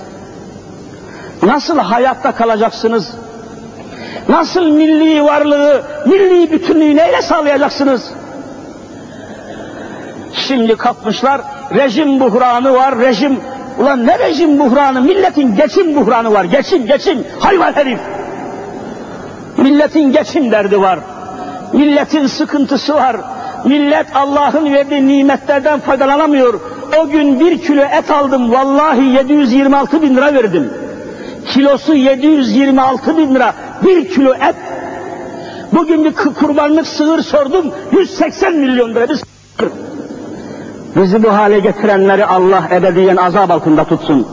[1.43, 3.22] Nasıl hayatta kalacaksınız?
[4.29, 8.13] Nasıl milli varlığı, milli bütünlüğü neyle sağlayacaksınız?
[10.35, 11.41] Şimdi kapmışlar,
[11.75, 13.41] rejim buhranı var, rejim...
[13.79, 15.01] Ulan ne rejim buhranı?
[15.01, 17.99] Milletin geçim buhranı var, geçim, geçim, hayvan herif!
[19.57, 20.99] Milletin geçim derdi var,
[21.73, 23.17] milletin sıkıntısı var,
[23.65, 26.61] millet Allah'ın verdiği nimetlerden faydalanamıyor.
[27.01, 30.71] O gün bir kilo et aldım, vallahi 726 bin lira verdim
[31.53, 33.55] kilosu 726 bin lira
[33.85, 34.57] bir kilo et.
[35.73, 39.73] Bugün bir kurbanlık sığır sordum 180 milyon lira bir sığır.
[40.97, 44.29] Bizi bu hale getirenleri Allah ebediyen azap altında tutsun.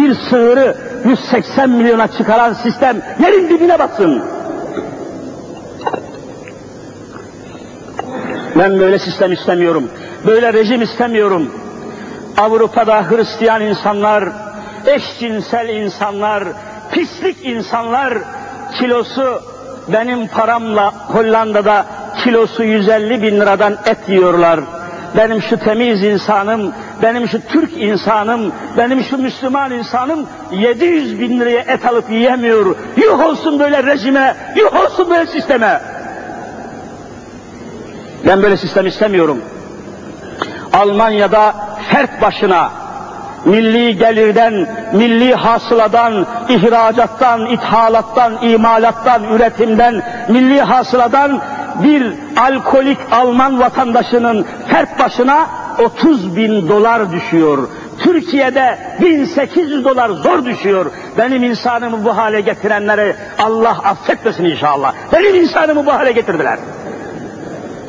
[0.00, 4.22] Bir sığırı 180 milyona çıkaran sistem yerin dibine batsın.
[8.58, 9.90] Ben böyle sistem istemiyorum.
[10.26, 11.50] Böyle rejim istemiyorum.
[12.38, 14.24] Avrupa'da Hristiyan insanlar,
[14.86, 16.44] eşcinsel insanlar,
[16.92, 18.14] pislik insanlar
[18.78, 19.42] kilosu
[19.92, 21.86] benim paramla Hollanda'da
[22.24, 24.60] kilosu 150 bin liradan et yiyorlar.
[25.16, 26.72] Benim şu temiz insanım,
[27.02, 32.76] benim şu Türk insanım, benim şu Müslüman insanım 700 bin liraya et alıp yiyemiyor.
[32.96, 35.80] Yuh olsun böyle rejime, yuh olsun böyle sisteme.
[38.26, 39.42] Ben böyle sistem istemiyorum.
[40.72, 41.54] Almanya'da
[41.90, 42.70] fert başına
[43.44, 51.40] milli gelirden, milli hasıladan, ihracattan, ithalattan, imalattan, üretimden, milli hasıladan
[51.82, 55.46] bir alkolik Alman vatandaşının fert başına
[55.78, 57.68] 30 bin dolar düşüyor.
[57.98, 60.90] Türkiye'de 1800 dolar zor düşüyor.
[61.18, 64.92] Benim insanımı bu hale getirenleri Allah affetmesin inşallah.
[65.12, 66.58] Benim insanımı bu hale getirdiler.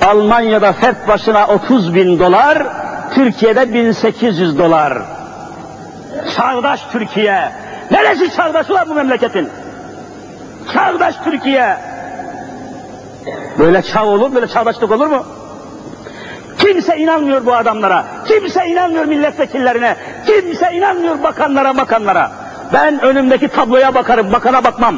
[0.06, 2.68] Almanya'da fert başına 30 bin dolar,
[3.16, 5.18] Türkiye'de 1800 dolar.
[6.36, 7.51] Çağdaş Türkiye.
[7.91, 9.49] Neresi çağdaş ulan bu memleketin?
[10.74, 11.78] Çağdaş Türkiye.
[13.59, 15.26] Böyle çağ olur, böyle çağdaşlık olur mu?
[16.57, 18.05] Kimse inanmıyor bu adamlara.
[18.28, 19.95] Kimse inanmıyor milletvekillerine.
[20.26, 22.32] Kimse inanmıyor bakanlara bakanlara.
[22.74, 24.95] Ben önümdeki tabloya bakarım, bakana bakmam.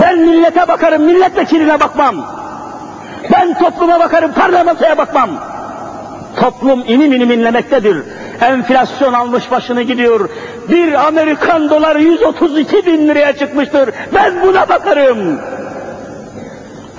[0.00, 2.16] Ben millete bakarım, milletvekiline bakmam.
[3.32, 5.30] Ben topluma bakarım, parlamentoya bakmam.
[6.36, 8.02] Toplum inim inim inlemektedir.
[8.40, 10.28] Enflasyon almış başını gidiyor.
[10.68, 13.90] Bir Amerikan doları 132 bin liraya çıkmıştır.
[14.14, 15.40] Ben buna bakarım.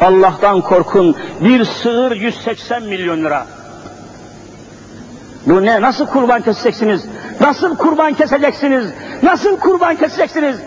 [0.01, 1.15] Allah'tan korkun.
[1.41, 3.45] Bir sığır 180 milyon lira.
[5.45, 5.81] Bu ne?
[5.81, 7.05] Nasıl kurban keseceksiniz?
[7.41, 8.85] Nasıl kurban keseceksiniz?
[9.23, 10.57] Nasıl kurban keseceksiniz?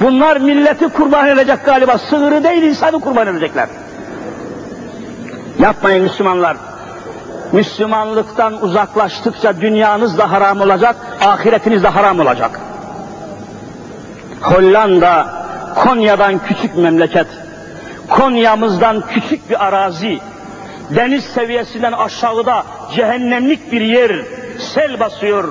[0.00, 1.98] Bunlar milleti kurban edecek galiba.
[1.98, 3.68] Sığırı değil insanı kurban edecekler.
[5.58, 6.56] Yapmayın Müslümanlar.
[7.52, 12.60] Müslümanlıktan uzaklaştıkça dünyanız da haram olacak, ahiretiniz de haram olacak.
[14.40, 15.26] Hollanda,
[15.74, 17.26] Konya'dan küçük memleket,
[18.08, 20.18] Konya'mızdan küçük bir arazi,
[20.90, 24.12] deniz seviyesinden aşağıda cehennemlik bir yer,
[24.74, 25.48] sel basıyor.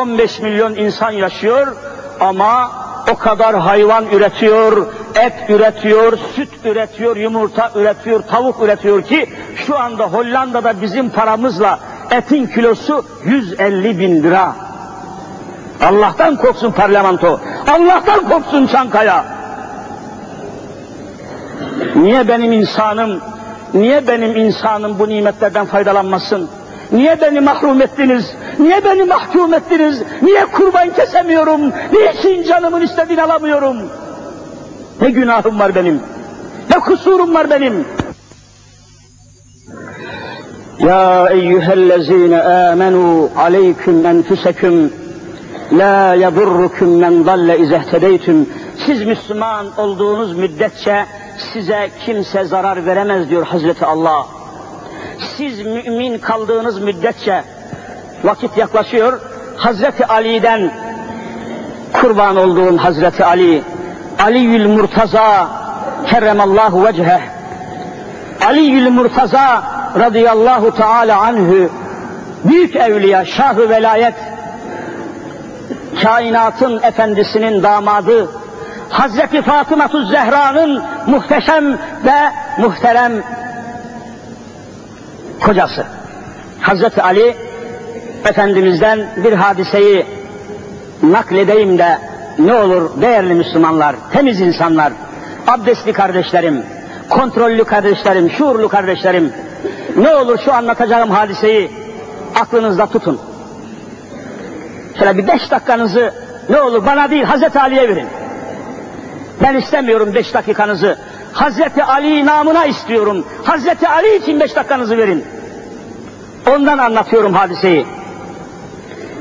[0.00, 1.76] 15 milyon insan yaşıyor
[2.20, 2.70] ama
[3.12, 4.86] o kadar hayvan üretiyor,
[5.18, 9.28] et üretiyor, süt üretiyor, yumurta üretiyor, tavuk üretiyor ki
[9.66, 11.78] şu anda Hollanda'da bizim paramızla
[12.10, 14.54] etin kilosu 150 bin lira.
[15.82, 17.40] Allah'tan korksun parlamento,
[17.70, 19.24] Allah'tan korksun Çankaya.
[21.96, 23.20] Niye benim insanım,
[23.74, 26.50] niye benim insanım bu nimetlerden faydalanmasın?
[26.92, 28.32] Niye beni mahrum ettiniz?
[28.58, 30.02] Niye beni mahkum ettiniz?
[30.22, 31.60] Niye kurban kesemiyorum?
[31.92, 33.76] Niçin canımın istediğini alamıyorum?
[35.00, 36.00] Ne günahım var benim?
[36.70, 37.84] Ne kusurum var benim?
[40.78, 44.92] Ya eyyühellezine amenu aleyküm enfüseküm
[45.72, 48.48] la yadurrukum men dalle izehtedeytüm.
[48.86, 51.04] Siz Müslüman olduğunuz müddetçe
[51.52, 54.26] size kimse zarar veremez diyor Hazreti Allah.
[55.36, 57.42] Siz mümin kaldığınız müddetçe
[58.24, 59.20] vakit yaklaşıyor.
[59.56, 60.72] Hazreti Ali'den
[61.92, 63.62] kurban olduğun Hazreti Ali,
[64.18, 65.48] Aliül Murtaza
[66.06, 67.20] kerremallahu vecheh,
[68.46, 69.62] Aliül Murtaza
[69.98, 71.70] radıyallahu teala anhü
[72.44, 74.14] büyük evliya, şahı velayet,
[76.02, 78.28] kainatın efendisinin damadı,
[78.90, 81.72] Hazreti Fatıma Zehra'nın muhteşem
[82.04, 83.12] ve muhterem
[85.40, 85.86] kocası.
[86.60, 87.36] Hazreti Ali
[88.24, 90.06] Efendimiz'den bir hadiseyi
[91.02, 91.98] nakledeyim de
[92.38, 94.92] ne olur değerli Müslümanlar, temiz insanlar,
[95.46, 96.62] abdestli kardeşlerim,
[97.10, 99.32] kontrollü kardeşlerim, şuurlu kardeşlerim,
[99.96, 101.70] ne olur şu anlatacağım hadiseyi
[102.34, 103.20] aklınızda tutun.
[104.98, 106.14] Şöyle bir beş dakikanızı
[106.48, 108.06] ne olur bana değil Hazreti Ali'ye verin.
[109.42, 110.98] Ben istemiyorum beş dakikanızı.
[111.32, 113.26] Hazreti Ali namına istiyorum.
[113.44, 115.24] Hazreti Ali için beş dakikanızı verin.
[116.50, 117.86] Ondan anlatıyorum hadiseyi.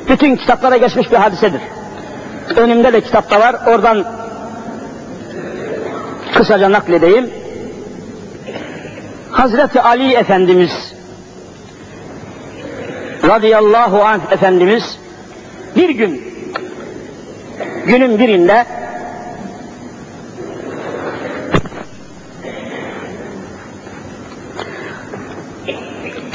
[0.09, 1.61] Bütün kitaplara geçmiş bir hadisedir.
[2.55, 3.55] Önümde de kitapta var.
[3.67, 4.05] Oradan
[6.33, 7.29] kısaca nakledeyim.
[9.31, 10.93] Hazreti Ali Efendimiz
[13.27, 14.97] radıyallahu anh Efendimiz
[15.75, 16.33] bir gün
[17.85, 18.65] günün birinde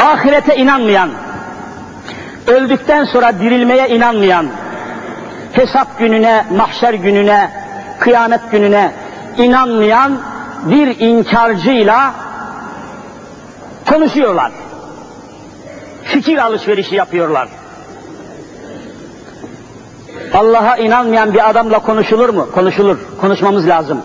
[0.03, 1.11] ahirete inanmayan,
[2.47, 4.47] öldükten sonra dirilmeye inanmayan,
[5.53, 7.51] hesap gününe, mahşer gününe,
[8.01, 8.93] kıyamet gününe
[9.39, 10.19] inanmayan
[10.63, 12.15] bir inkarcıyla
[13.91, 14.53] konuşuyorlar.
[16.05, 17.49] Fikir alışverişi yapıyorlar.
[20.35, 22.49] Allah'a inanmayan bir adamla konuşulur mu?
[22.55, 22.99] Konuşulur.
[23.21, 24.03] Konuşmamız lazım.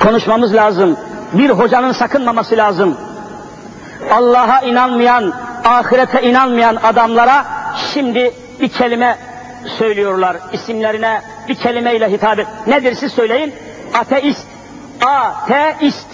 [0.00, 0.96] Konuşmamız lazım.
[1.32, 2.96] Bir hocanın sakınmaması lazım.
[4.10, 5.32] Allah'a inanmayan,
[5.64, 7.44] ahirete inanmayan adamlara
[7.92, 9.18] şimdi bir kelime
[9.78, 10.36] söylüyorlar.
[10.52, 12.46] İsimlerine bir kelimeyle hitap et.
[12.66, 13.54] Nedir siz söyleyin?
[13.94, 14.46] Ateist.
[15.06, 16.08] Ateist.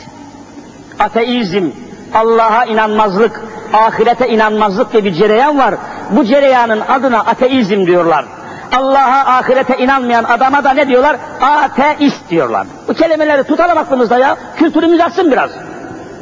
[0.98, 1.70] Ateizm.
[2.14, 3.40] Allah'a inanmazlık,
[3.72, 5.74] ahirete inanmazlık diye bir cereyan var.
[6.10, 8.24] Bu cereyanın adına ateizm diyorlar.
[8.72, 11.16] Allah'a, ahirete inanmayan adama da ne diyorlar?
[11.40, 12.66] Ateist diyorlar.
[12.88, 14.36] Bu kelimeleri tutalım aklımızda ya.
[14.56, 15.50] Kültürümüz artsın biraz.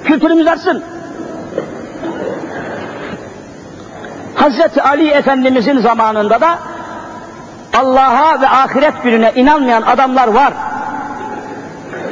[0.05, 0.85] Kültürümüz artsın.
[4.35, 6.59] Hazreti Ali Efendimizin zamanında da
[7.79, 10.53] Allah'a ve ahiret gününe inanmayan adamlar var.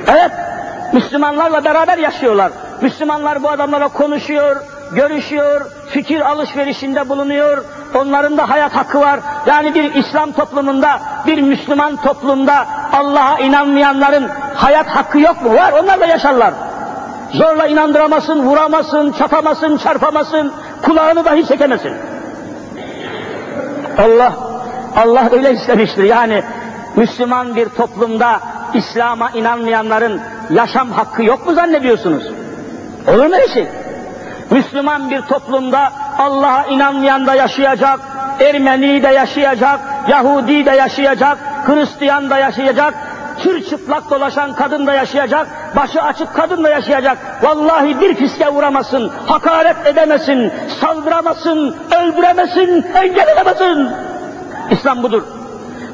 [0.08, 0.30] Evet,
[0.92, 2.52] Müslümanlarla beraber yaşıyorlar.
[2.80, 4.56] Müslümanlar bu adamlara konuşuyor,
[4.92, 7.64] görüşüyor, fikir alışverişinde bulunuyor.
[7.94, 9.20] Onların da hayat hakkı var.
[9.46, 15.54] Yani bir İslam toplumunda, bir Müslüman toplumda Allah'a inanmayanların hayat hakkı yok mu?
[15.54, 16.54] Var, onlar da yaşarlar.
[17.32, 20.52] Zorla inandıramasın, vuramasın, çatamasın, çarpamasın,
[20.82, 21.92] kulağını dahi çekemesin.
[23.98, 24.32] Allah,
[24.96, 26.04] Allah öyle istemiştir.
[26.04, 26.42] Yani
[26.96, 28.40] Müslüman bir toplumda
[28.74, 30.20] İslam'a inanmayanların
[30.50, 32.22] yaşam hakkı yok mu zannediyorsunuz?
[33.08, 33.66] Olur mu öyle şey?
[34.50, 38.00] Müslüman bir toplumda Allah'a inanmayan da yaşayacak,
[38.40, 42.94] Ermeni de yaşayacak, Yahudi de yaşayacak, Hristiyan da yaşayacak,
[43.38, 47.18] tür çıplak dolaşan kadın da yaşayacak, başı açık kadın da yaşayacak.
[47.42, 53.88] Vallahi bir fiske vuramazsın, hakaret edemesin, saldıramasın, öldüremesin, engellemesin.
[54.70, 55.22] İslam budur.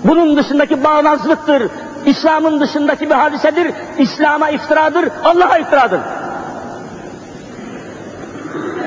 [0.04, 1.62] Bunun dışındaki bağnazlıktır.
[2.06, 3.72] İslam'ın dışındaki bir hadisedir.
[3.98, 6.00] İslam'a iftiradır, Allah'a iftiradır.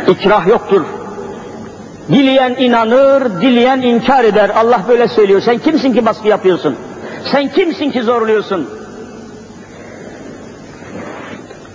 [0.07, 0.86] İkrah yoktur.
[2.09, 4.49] Dileyen inanır, dileyen inkar eder.
[4.49, 5.41] Allah böyle söylüyor.
[5.41, 6.75] Sen kimsin ki baskı yapıyorsun?
[7.32, 8.69] Sen kimsin ki zorluyorsun?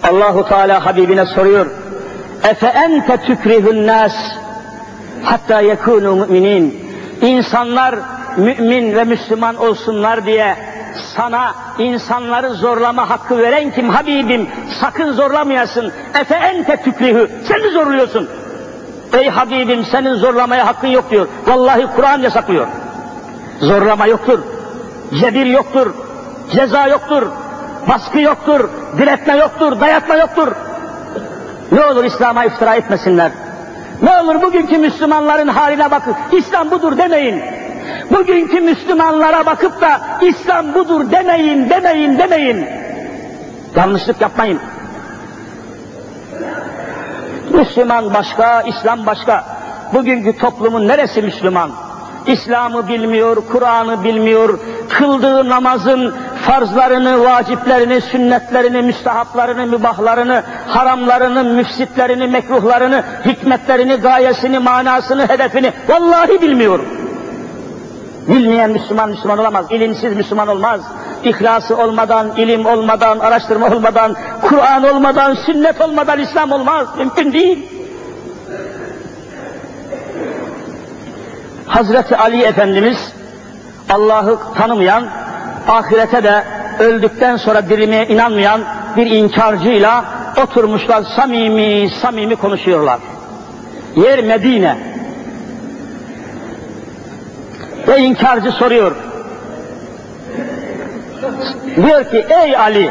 [0.02, 1.66] Allahu Teala Habibine soruyor.
[2.50, 4.12] Efe ente tükrihun nas
[5.22, 6.84] hatta yekunu müminin.
[7.23, 7.95] İnsanlar
[8.37, 10.57] mümin ve Müslüman olsunlar diye
[11.17, 14.49] sana insanları zorlama hakkı veren kim Habibim?
[14.81, 15.93] Sakın zorlamayasın.
[16.21, 17.31] Efe ente tükrihü.
[17.49, 18.29] Sen mi zorluyorsun?
[19.12, 21.27] Ey Habibim senin zorlamaya hakkın yok diyor.
[21.47, 22.67] Vallahi Kur'an yasaklıyor.
[23.61, 24.39] Zorlama yoktur.
[25.21, 25.95] Cebir yoktur.
[26.53, 27.23] Ceza yoktur.
[27.89, 28.69] Baskı yoktur.
[28.99, 29.81] Diretme yoktur.
[29.81, 30.53] Dayatma yoktur.
[31.73, 33.33] Ne olur İslam'a iftira etmesinler.
[34.05, 36.14] Ne olur bugünkü Müslümanların haline bakın.
[36.32, 37.42] İslam budur demeyin.
[38.11, 42.66] Bugünkü Müslümanlara bakıp da İslam budur demeyin, demeyin, demeyin.
[43.76, 44.61] Yanlışlık yapmayın.
[47.50, 49.44] Müslüman başka, İslam başka.
[49.94, 51.70] Bugünkü toplumun neresi Müslüman?
[52.27, 54.59] İslam'ı bilmiyor, Kur'an'ı bilmiyor,
[54.89, 66.43] kıldığı namazın farzlarını, vaciplerini, sünnetlerini, müstahaplarını, mübahlarını, haramlarını, müfsitlerini, mekruhlarını, hikmetlerini, gayesini, manasını, hedefini vallahi
[66.43, 66.81] bilmiyor.
[68.29, 70.81] Bilmeyen Müslüman Müslüman olamaz, ilimsiz Müslüman olmaz.
[71.25, 76.87] İhlası olmadan, ilim olmadan, araştırma olmadan, Kur'an olmadan, sünnet olmadan İslam olmaz.
[76.99, 77.74] Mümkün değil.
[81.67, 83.12] Hazreti Ali Efendimiz
[83.91, 85.05] Allah'ı tanımayan,
[85.69, 86.45] ahirete de
[86.79, 88.61] öldükten sonra dirilmeye inanmayan
[88.97, 90.05] bir inkarcıyla
[90.43, 92.99] oturmuşlar samimi samimi konuşuyorlar.
[93.97, 94.79] Yer Medine.
[97.89, 98.97] Ve inkarcı soruyor.
[101.77, 102.91] Diyor ki ey Ali,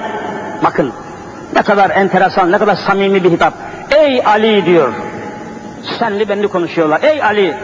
[0.64, 0.94] bakın
[1.56, 3.54] ne kadar enteresan, ne kadar samimi bir hitap.
[3.92, 4.94] Ey Ali diyor.
[6.00, 7.04] Senli benli konuşuyorlar.
[7.04, 7.56] Ey Ali,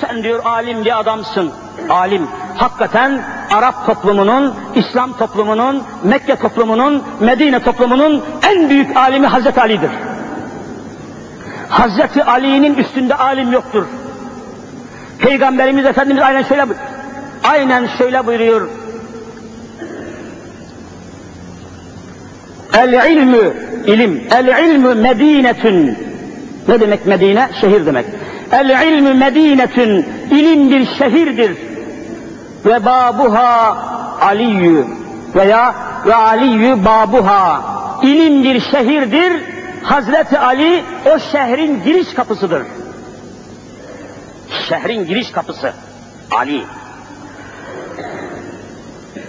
[0.00, 1.50] sen diyor alim bir adamsın.
[1.88, 2.26] Alim.
[2.56, 9.90] Hakikaten Arap toplumunun, İslam toplumunun, Mekke toplumunun, Medine toplumunun en büyük alimi Hazreti Ali'dir.
[11.68, 13.86] Hazreti Ali'nin üstünde alim yoktur.
[15.18, 16.66] Peygamberimiz Efendimiz aynen şöyle
[17.44, 18.68] aynen şöyle buyuruyor.
[22.74, 23.54] El ilmü
[23.86, 24.22] ilim.
[24.30, 25.98] El ilmü medinetün.
[26.68, 27.48] Ne demek Medine?
[27.60, 28.06] Şehir demek.
[28.52, 30.06] El ilmü medinetün.
[30.30, 31.56] İlim bir şehirdir.
[32.64, 33.76] Ve babuha
[34.20, 34.86] aliyyü
[35.34, 35.74] veya
[36.06, 37.62] ve aliyyü babuha.
[38.02, 39.42] İlim bir şehirdir.
[39.82, 42.62] Hazreti Ali o şehrin giriş kapısıdır.
[44.68, 45.72] Şehrin giriş kapısı.
[46.30, 46.64] Ali.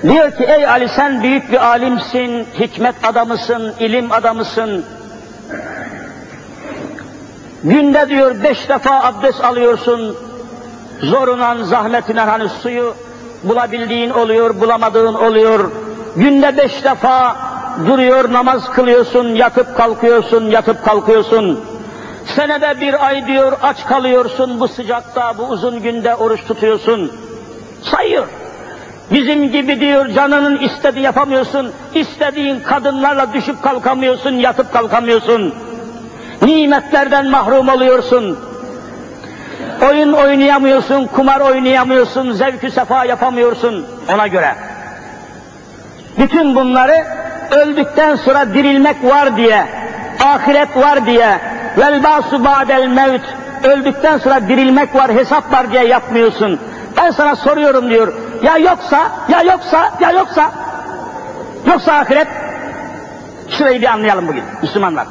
[0.03, 4.85] Diyor ki ey Ali sen büyük bir alimsin, hikmet adamısın, ilim adamısın.
[7.63, 10.17] Günde diyor beş defa abdest alıyorsun.
[11.01, 12.93] Zorunan, zahmetinden hani suyu
[13.43, 15.71] bulabildiğin oluyor, bulamadığın oluyor.
[16.15, 17.35] Günde beş defa
[17.87, 21.59] duruyor, namaz kılıyorsun, yatıp kalkıyorsun, yatıp kalkıyorsun.
[22.35, 27.11] Senede bir ay diyor aç kalıyorsun bu sıcakta, bu uzun günde oruç tutuyorsun.
[27.81, 28.27] Sayıyor.
[29.11, 35.55] Bizim gibi diyor canının istediği yapamıyorsun, istediğin kadınlarla düşüp kalkamıyorsun, yatıp kalkamıyorsun.
[36.41, 38.39] Nimetlerden mahrum oluyorsun.
[39.89, 44.55] Oyun oynayamıyorsun, kumar oynayamıyorsun, zevkü sefa yapamıyorsun ona göre.
[46.17, 47.05] Bütün bunları
[47.51, 49.65] öldükten sonra dirilmek var diye,
[50.25, 51.39] ahiret var diye,
[51.77, 53.21] vel basu ba'del mevt,
[53.63, 56.59] öldükten sonra dirilmek var, hesap var diye yapmıyorsun.
[56.97, 58.13] Ben sana soruyorum diyor,
[58.43, 60.51] ya yoksa, ya yoksa, ya yoksa,
[61.65, 62.27] yoksa ahiret,
[63.49, 65.07] şurayı bir anlayalım bugün Müslümanlar.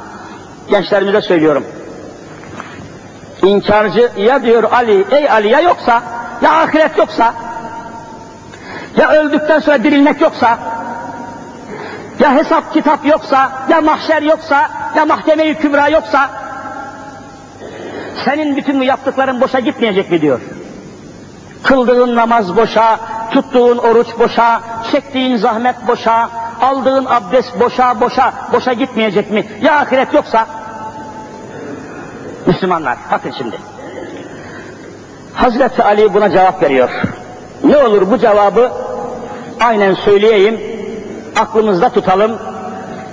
[0.69, 1.65] Gençlerimize söylüyorum.
[3.43, 6.03] İnkarcı ya diyor Ali, ey Ali ya yoksa,
[6.41, 7.33] ya ahiret yoksa,
[8.97, 10.57] ya öldükten sonra dirilmek yoksa,
[12.19, 16.29] ya hesap kitap yoksa, ya mahşer yoksa, ya mahkeme-i kübra yoksa,
[18.25, 20.39] senin bütün bu yaptıkların boşa gitmeyecek mi diyor.
[21.63, 22.99] Kıldığın namaz boşa,
[23.31, 26.29] tuttuğun oruç boşa, çektiğin zahmet boşa,
[26.61, 29.45] aldığın abdest boşa boşa, boşa gitmeyecek mi?
[29.61, 30.45] Ya ahiret yoksa?
[32.47, 33.55] Müslümanlar, bakın şimdi.
[35.33, 36.89] Hazreti Ali buna cevap veriyor.
[37.63, 38.71] Ne olur bu cevabı
[39.59, 40.61] aynen söyleyeyim,
[41.39, 42.39] aklımızda tutalım,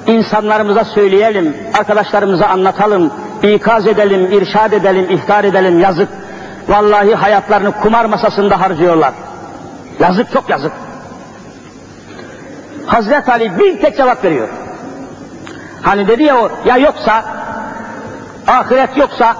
[0.07, 3.11] insanlarımıza söyleyelim, arkadaşlarımıza anlatalım,
[3.43, 6.09] ikaz edelim, irşad edelim, ihtar edelim, yazık.
[6.69, 9.13] Vallahi hayatlarını kumar masasında harcıyorlar.
[10.01, 10.73] Yazık çok yazık.
[12.89, 14.49] Hazreti Ali bir tek cevap veriyor.
[15.83, 17.25] Hani dedi ya o, ya yoksa,
[18.47, 19.37] ahiret yoksa,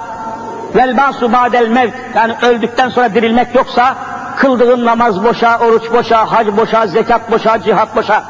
[0.75, 3.95] vel basu ba'del mevt, yani öldükten sonra dirilmek yoksa,
[4.37, 8.23] kıldığın namaz boşa, oruç boşa, hac boşa, zekat boşa, cihat boşa.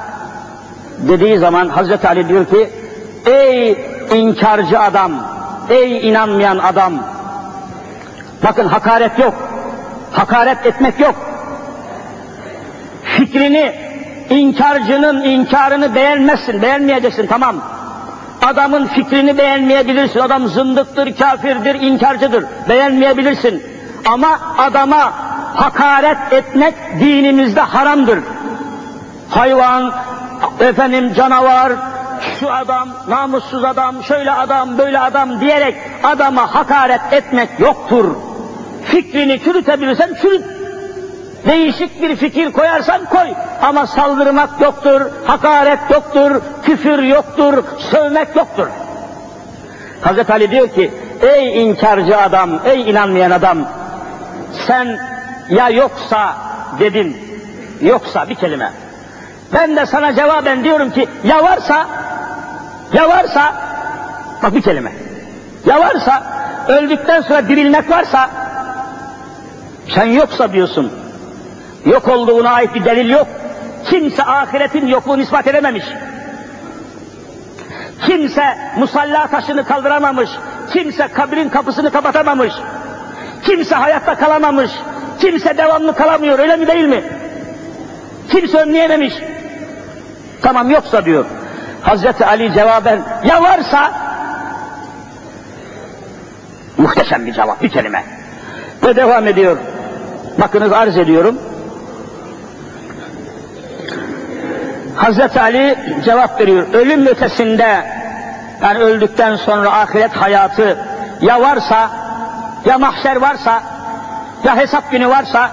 [0.98, 2.70] Dediği zaman Hazreti Ali diyor ki,
[3.26, 3.72] ey
[4.14, 5.12] inkarcı adam,
[5.70, 6.94] ey inanmayan adam,
[8.44, 9.34] bakın hakaret yok,
[10.12, 11.16] hakaret etmek yok.
[13.04, 13.89] Fikrini,
[14.30, 17.56] inkarcının inkarını beğenmezsin, beğenmeyeceksin tamam.
[18.42, 23.64] Adamın fikrini beğenmeyebilirsin, adam zındıktır, kafirdir, inkarcıdır, beğenmeyebilirsin.
[24.06, 25.14] Ama adama
[25.56, 28.20] hakaret etmek dinimizde haramdır.
[29.30, 29.94] Hayvan,
[30.60, 31.72] efendim canavar,
[32.40, 38.16] şu adam, namussuz adam, şöyle adam, böyle adam diyerek adama hakaret etmek yoktur.
[38.86, 40.59] Fikrini çürütebilirsen çürüt.
[41.48, 43.28] Değişik bir fikir koyarsan koy.
[43.62, 48.68] Ama saldırmak yoktur, hakaret yoktur, küfür yoktur, sövmek yoktur.
[50.02, 53.58] Hazreti Ali diyor ki, ey inkarcı adam, ey inanmayan adam,
[54.68, 55.00] sen
[55.50, 56.36] ya yoksa
[56.80, 57.18] dedin,
[57.82, 58.72] yoksa bir kelime.
[59.54, 61.88] Ben de sana cevaben diyorum ki, ya varsa,
[62.94, 63.54] ya varsa,
[64.44, 64.92] bak bir kelime.
[65.66, 66.24] Ya varsa,
[66.68, 68.30] öldükten sonra dirilmek varsa,
[69.96, 70.92] sen yoksa diyorsun.
[71.86, 73.28] Yok olduğuna ait bir delil yok.
[73.86, 75.86] Kimse ahiretin yokluğunu ispat edememiş.
[78.06, 80.30] Kimse musalla taşını kaldıramamış.
[80.74, 82.54] Kimse kabrin kapısını kapatamamış.
[83.44, 84.72] Kimse hayatta kalamamış.
[85.20, 87.04] Kimse devamlı kalamıyor öyle mi değil mi?
[88.30, 89.14] Kimse önleyememiş.
[90.42, 91.26] Tamam yoksa diyor.
[91.82, 93.92] Hazreti Ali cevaben ya varsa
[96.78, 98.04] muhteşem bir cevap bir kelime.
[98.86, 99.58] Ve devam ediyor.
[100.38, 101.40] Bakınız arz ediyorum.
[105.00, 106.68] Hazreti Ali cevap veriyor.
[106.74, 107.86] Ölüm ötesinde
[108.62, 110.78] yani öldükten sonra ahiret hayatı
[111.22, 111.90] ya varsa
[112.66, 113.64] ya mahşer varsa
[114.44, 115.52] ya hesap günü varsa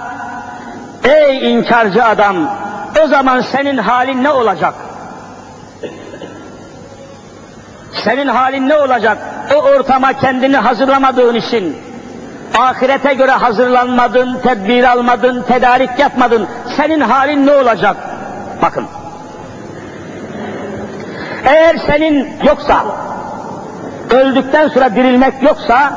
[1.05, 2.37] ey inkarcı adam
[3.05, 4.75] o zaman senin halin ne olacak?
[8.05, 9.19] Senin halin ne olacak?
[9.55, 11.77] O ortama kendini hazırlamadığın için,
[12.59, 16.49] ahirete göre hazırlanmadın, tedbir almadın, tedarik yapmadın.
[16.77, 17.97] Senin halin ne olacak?
[18.63, 18.87] Bakın.
[21.47, 22.85] Eğer senin yoksa,
[24.11, 25.93] öldükten sonra dirilmek yoksa,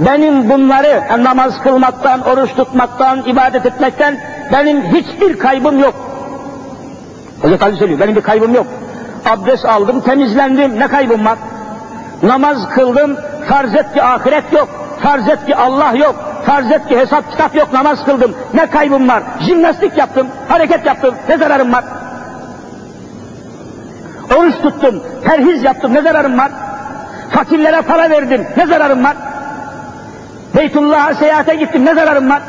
[0.00, 4.16] benim bunları namaz kılmaktan, oruç tutmaktan, ibadet etmekten
[4.52, 5.94] benim hiçbir kaybım yok.
[7.42, 8.66] Hazreti Ali söylüyor, benim bir kaybım yok.
[9.26, 11.38] Abdest aldım, temizlendim, ne kaybım var?
[12.22, 13.16] Namaz kıldım,
[13.48, 14.68] farz et ki ahiret yok,
[15.02, 16.14] farz et ki Allah yok,
[16.46, 19.22] farz et ki hesap kitap yok, namaz kıldım, ne kaybım var?
[19.40, 21.84] Jimnastik yaptım, hareket yaptım, ne zararım var?
[24.34, 26.50] Oruç tuttum, perhiz yaptım, ne zararım var?
[27.30, 29.16] Fakirlere para verdim, ne zararım var?
[30.56, 32.42] Beytullah'a seyahate gittim, ne zararım var?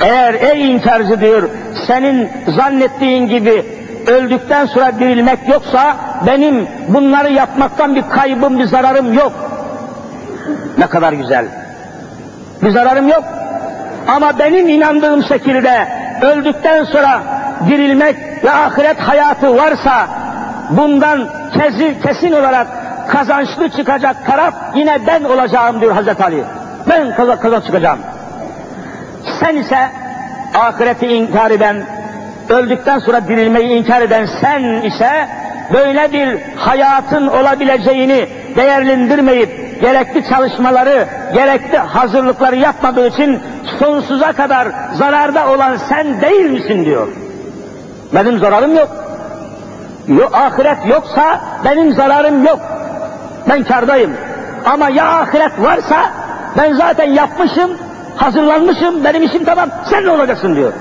[0.00, 1.48] Eğer ey inkarcı diyor,
[1.86, 3.66] senin zannettiğin gibi
[4.06, 5.96] öldükten sonra dirilmek yoksa,
[6.26, 9.32] benim bunları yapmaktan bir kaybım, bir zararım yok.
[10.78, 11.46] Ne kadar güzel.
[12.62, 13.24] Bir zararım yok.
[14.08, 15.88] Ama benim inandığım şekilde
[16.22, 17.22] öldükten sonra
[17.68, 20.08] dirilmek ve ahiret hayatı varsa,
[20.70, 22.66] bundan kesin, kesin olarak
[23.08, 26.44] kazançlı çıkacak taraf yine ben olacağım diyor Hazreti Ali.
[26.88, 27.98] Ben kazan, kazan çıkacağım.
[29.40, 29.78] Sen ise
[30.54, 31.82] ahireti inkar eden,
[32.48, 35.28] öldükten sonra dirilmeyi inkar eden sen ise
[35.72, 43.40] böyle bir hayatın olabileceğini değerlendirmeyip gerekli çalışmaları, gerekli hazırlıkları yapmadığı için
[43.78, 47.08] sonsuza kadar zararda olan sen değil misin diyor.
[48.14, 48.88] Benim zararım yok.
[50.08, 52.60] yok ahiret yoksa benim zararım yok.
[53.48, 54.12] Ben kardayım.
[54.64, 56.10] Ama ya ahiret varsa
[56.58, 57.70] ben zaten yapmışım,
[58.16, 60.72] hazırlanmışım, benim işim tamam, sen ne olacaksın diyor.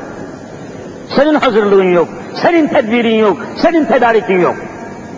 [1.15, 2.07] Senin hazırlığın yok,
[2.41, 4.55] senin tedbirin yok, senin tedarikin yok.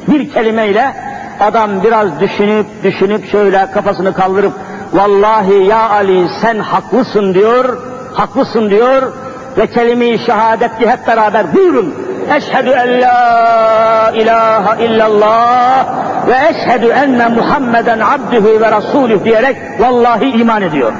[0.07, 0.93] Bir kelimeyle
[1.39, 4.53] adam biraz düşünüp düşünüp şöyle kafasını kaldırıp
[4.93, 7.77] vallahi ya Ali sen haklısın diyor,
[8.13, 9.13] haklısın diyor
[9.57, 11.95] ve kelime-i şehadetli hep beraber buyurun.
[12.35, 15.85] Eşhedü en la ilahe illallah
[16.27, 20.93] ve eşhedü enne Muhammeden abdühü ve rasulüh diyerek vallahi iman ediyor.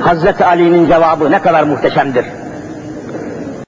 [0.00, 2.24] Hazreti Ali'nin cevabı ne kadar muhteşemdir.